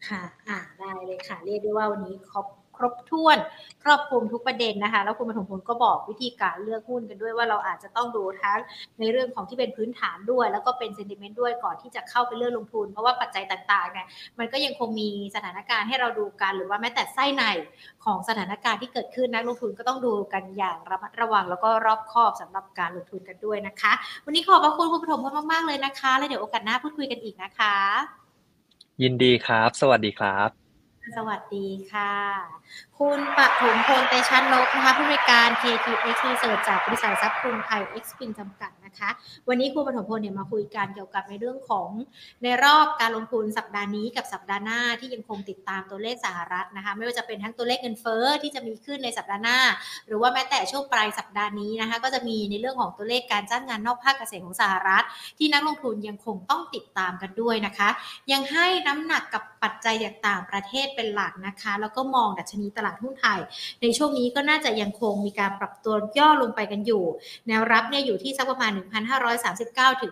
[0.07, 2.45] ค่ะ อ่าได้เลยค่ะ เรียกได้ว่าวันนี้ครบ
[2.79, 3.37] ครบถ้วน
[3.83, 8.59] ครอบคลุมทุกประเด็นนะคะ แล้วคุณปฐมพลก็บอกวิธีการเลือกหุ้นกันด้วยว่าเราอาจจะต้องดูทั้ง
[8.99, 14.07] ในเรื่องของที่เป็นพื้นฐานด้วย แล้วก็เป็นเซนติเมนต์ด้วยก่อนที่จะเข้าไปเลือกลงทุน เพราะว่าปัจจัยต่างๆเนี่ย
[14.39, 17.43] มันก็ยังคงมีสถานการณ์ให้เราดูกันหรือว่าแม้แต่ไส้ใน
[18.05, 23.91] ของสถานการณ์ที่เกิดขึ้นนักลงทุนก็ต้องดูกันอย่างระมัดระวัง แล้วก็รอบคอบสำหรับการลงทุนกันด้วยนะคะ
[24.25, 27.75] วันนี้ขอบพระคุณคุณปฐมพลมากๆเลยนะคะ แล้วเดี๋ยวโอกาสหน้าพูดคุยกันอีกนะคะ
[29.01, 30.58] ยินดีครับ สวัสดีครับ
[31.15, 32.13] สวัสดีค่ะ
[33.03, 39.09] คุณปฐมพลเตชันนกนะคะผู้บริการ KTX Research จากบริษัททรัพย์กรุงไทย X p i n จำกัดนะคะ
[39.47, 41.89] วันนี้คุณปฐมพลเนี่ยมาคุยกันเกี่ยวกับในเรื่องของ
[42.43, 49.59] ในรอบการลงทุนสัปดาห์นี้กับสัปดาห์หน้าที่ยังคงติดตามตัวเลขสหรัฐนะคะไม่ว่าจะเป็นทั้งตัวเลขเงินเฟ้อที่จะมีขึ้นในสัปดาห์หน้า
[50.07, 55.05] หรือว่าแม้แต่ช่วงปลายสัปดาห์นี้นะคะก็จะมีในเรื่องของตัวเลขการจ้างงานนอกภาคเกษตรของสหรัฐ
[55.37, 57.89] ที่นักลงทุนยังคงต้องติดตามกันด้วยนะคะ
[58.31, 63.39] ยังให้น้ำหนักกับปัจจัยจากต่างประเทศเป็นหลักนะคะ แล้วก็มองดัชนีตลาดหุ้นไทย
[63.81, 67.03] ในช่วงนี้ก็น่าจะยังคงมีการปรับตัวย่อลงไปกันอยู่
[67.47, 68.71] แนวรับเนี่ยอยู่ที่สักประมาณ
[69.37, 70.11] 1,539 ถึง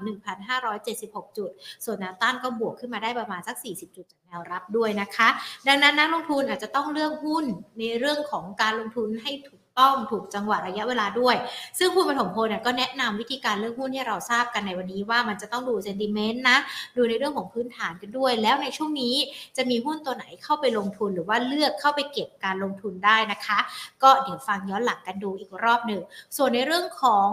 [0.69, 1.51] 1,576 จุด
[1.85, 5.27] ส่วนแนวต้านก็บวกขึ้นมาได้ประมาณสัก 40 จุดจากแนวรับด้วยนะคะ
[5.67, 7.45] ดังนั้นนักลงทุนอาจจะต้องเลือกหุ้น
[7.79, 11.35] ในเรื่องของการลงทุนให้ถูก ต้องถูกจังหวะระยะเวลาด้วย
[11.79, 16.57] ซึ่งคุณปฐมพลเนี่ยก็แนะนำวิธีการเลือกหุ้นที่เราทราบกันในวันนี้ว่ามันจะต้องดูเซนติเมนต์นะ
[16.97, 19.15] ดูในเรื่องของพื้นฐานกันด้วย แล้วในช่วงนี้
[19.57, 23.59] จะมีหุ้นตัวไหนเข้าไปลงทุนหรือว่าเลือกเข้าไปเก็บการลงทุนได้นะคะ
[24.03, 26.01] ก็เดี๋ยวฟังย้อนหลังกันดูอีกรอบหนึ่ง
[26.37, 27.29] ส่วนในเรื่องของ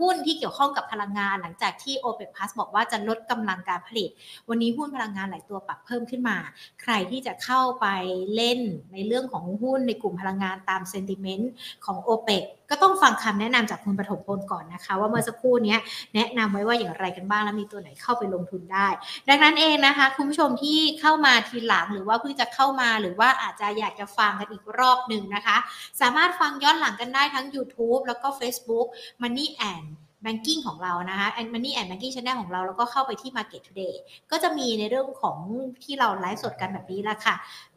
[0.00, 4.10] หุ้นที่เกี่ยวข้องกับพลังงาน หลังจากที่ OPEC Plus บอกว่าจะลดกำลังการผลิต
[4.48, 6.36] วันนี้หุ้นพลังงานหลายตัวปรับเพิ่มขึ้นมา
[6.82, 7.86] ใครที่จะเข้าไป
[8.34, 8.60] เล่น
[8.92, 11.50] ในเรื่องของหุ้นในกลุ่มพลังงานตามเซนติเมนต์
[11.86, 15.76] ของ OPEC ก็ต้องฟังคำแนะนำจากคุณปฐมพลก่อนนะคะ ว่าเมื่อสักครู่นี้
[16.14, 18.88] แนะนำไว้ว่าอย่างไรกันบ้าง แล้วมีตัวไหนเข้าไปลงทุนได้
[19.28, 25.56] ดังนั้นเองนะคะ คุณผู้ชมที่เข้ามาทีหลังหรือว่าเพิ่งจะเข้ามาหรือว่าอาจจะอยากจะฟังกันอีกรอบหนึ่งนะคะ
[26.00, 28.86] สามารถฟังย้อนหลังกันได้ทั้ง YouTube แล้วก็ Facebook
[29.22, 29.86] Money and
[30.24, 33.94] Banking ของเรานะคะ and Money and Banking Channel ของเรา แล้วก็เข้าไปที่ Market Today
[34.30, 35.38] ก็จะมีในเรื่องของ
[35.84, 37.34] ที่เราไลฟ์สดกันแบบนี้แหละค่ะ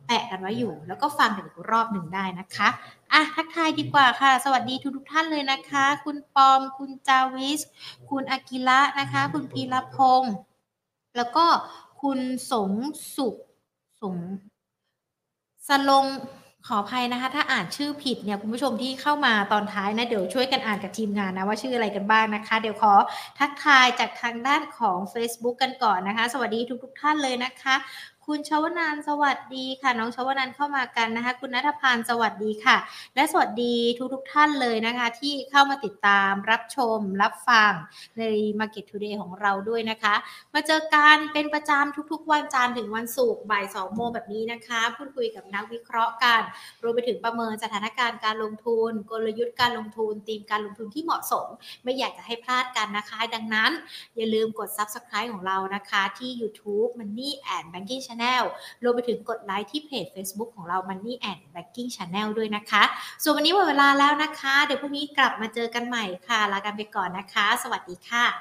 [0.07, 2.70] แปะกันไว้อยู่ แล้วก็ฟังกันอีกรอบหนึ่งได้นะคะ
[3.14, 7.62] อะทักทายดีกว่าค่ะ สวัสดีทุกทุกท่านเลยนะคะ คุณปอม คุณจาวิส
[8.10, 10.34] คุณอากิระนะคะ คุณพีรพงศ์
[11.18, 11.45] แล้วก็
[12.01, 12.20] คุณ
[12.51, 12.72] สง
[13.16, 13.36] สุข
[14.01, 14.16] สง
[15.68, 16.05] สลง
[16.68, 22.93] ขออภัยนะคะ ถ้าอ่านชื่อผิดเนี่ยคุณผู้ชมที่เข้ามาตอนท้ายนะ เดี๋ยวช่วยกันอ่านกับทีมงานนะว่าชื่ออะไรกันบ้างนะคะ เดี๋ยวขอ
[23.39, 27.76] ทักทายจากทางด้านของ Facebook กันก่อนนะคะ สวัสดีทุก ๆ ท่านเลยนะคะ
[28.34, 32.77] คุณชวนานสวัสดีค่ะ น้องชวนานเข้ามากันนะคะ คุณนัทพานสวัสดีค่ะ
[33.15, 33.75] และสวัสดี
[34.13, 37.71] ทุกๆท่านเลยนะคะ ที่เข้ามาติดตามรับชม รับฟัง
[38.19, 38.23] ใน
[38.59, 40.15] Market Today ของเราด้วยนะคะ
[40.53, 46.41] มาเจอกันเป็นประจำทุกๆ วันจันทร์ถึงวันศุกร์บ่าย2โมงแบบนี้นะคะ พูดคุยกับนักวิเคราะห์กัน
[46.84, 51.47] รวมไปถึงประเมินสถานการณ์การลงทุน กลยุทธ์การลงทุนธีมการลงทุนที่เหมาะสม
[51.84, 53.71] ไม่อยากจะให้พลาดกันนะคะ ดังนั้น
[54.15, 58.43] อย่าลืมกด Subscribe ของเรานะคะ ที่ YouTube Money and Banking Channel
[58.84, 62.84] รวมไปถึงกดไลค์ที่เพจ Facebook ของเรา Money and Banking Channel ด้วยนะคะ
[63.24, 68.39] ส่วนวันนี้หมดเวลาแล้วนะคะ เดี๋ยวพรุ่งนี้กลับมาเจอกันใหม่ค่ะ ลากันไปก่อนนะคะ สวัสดีค่ะ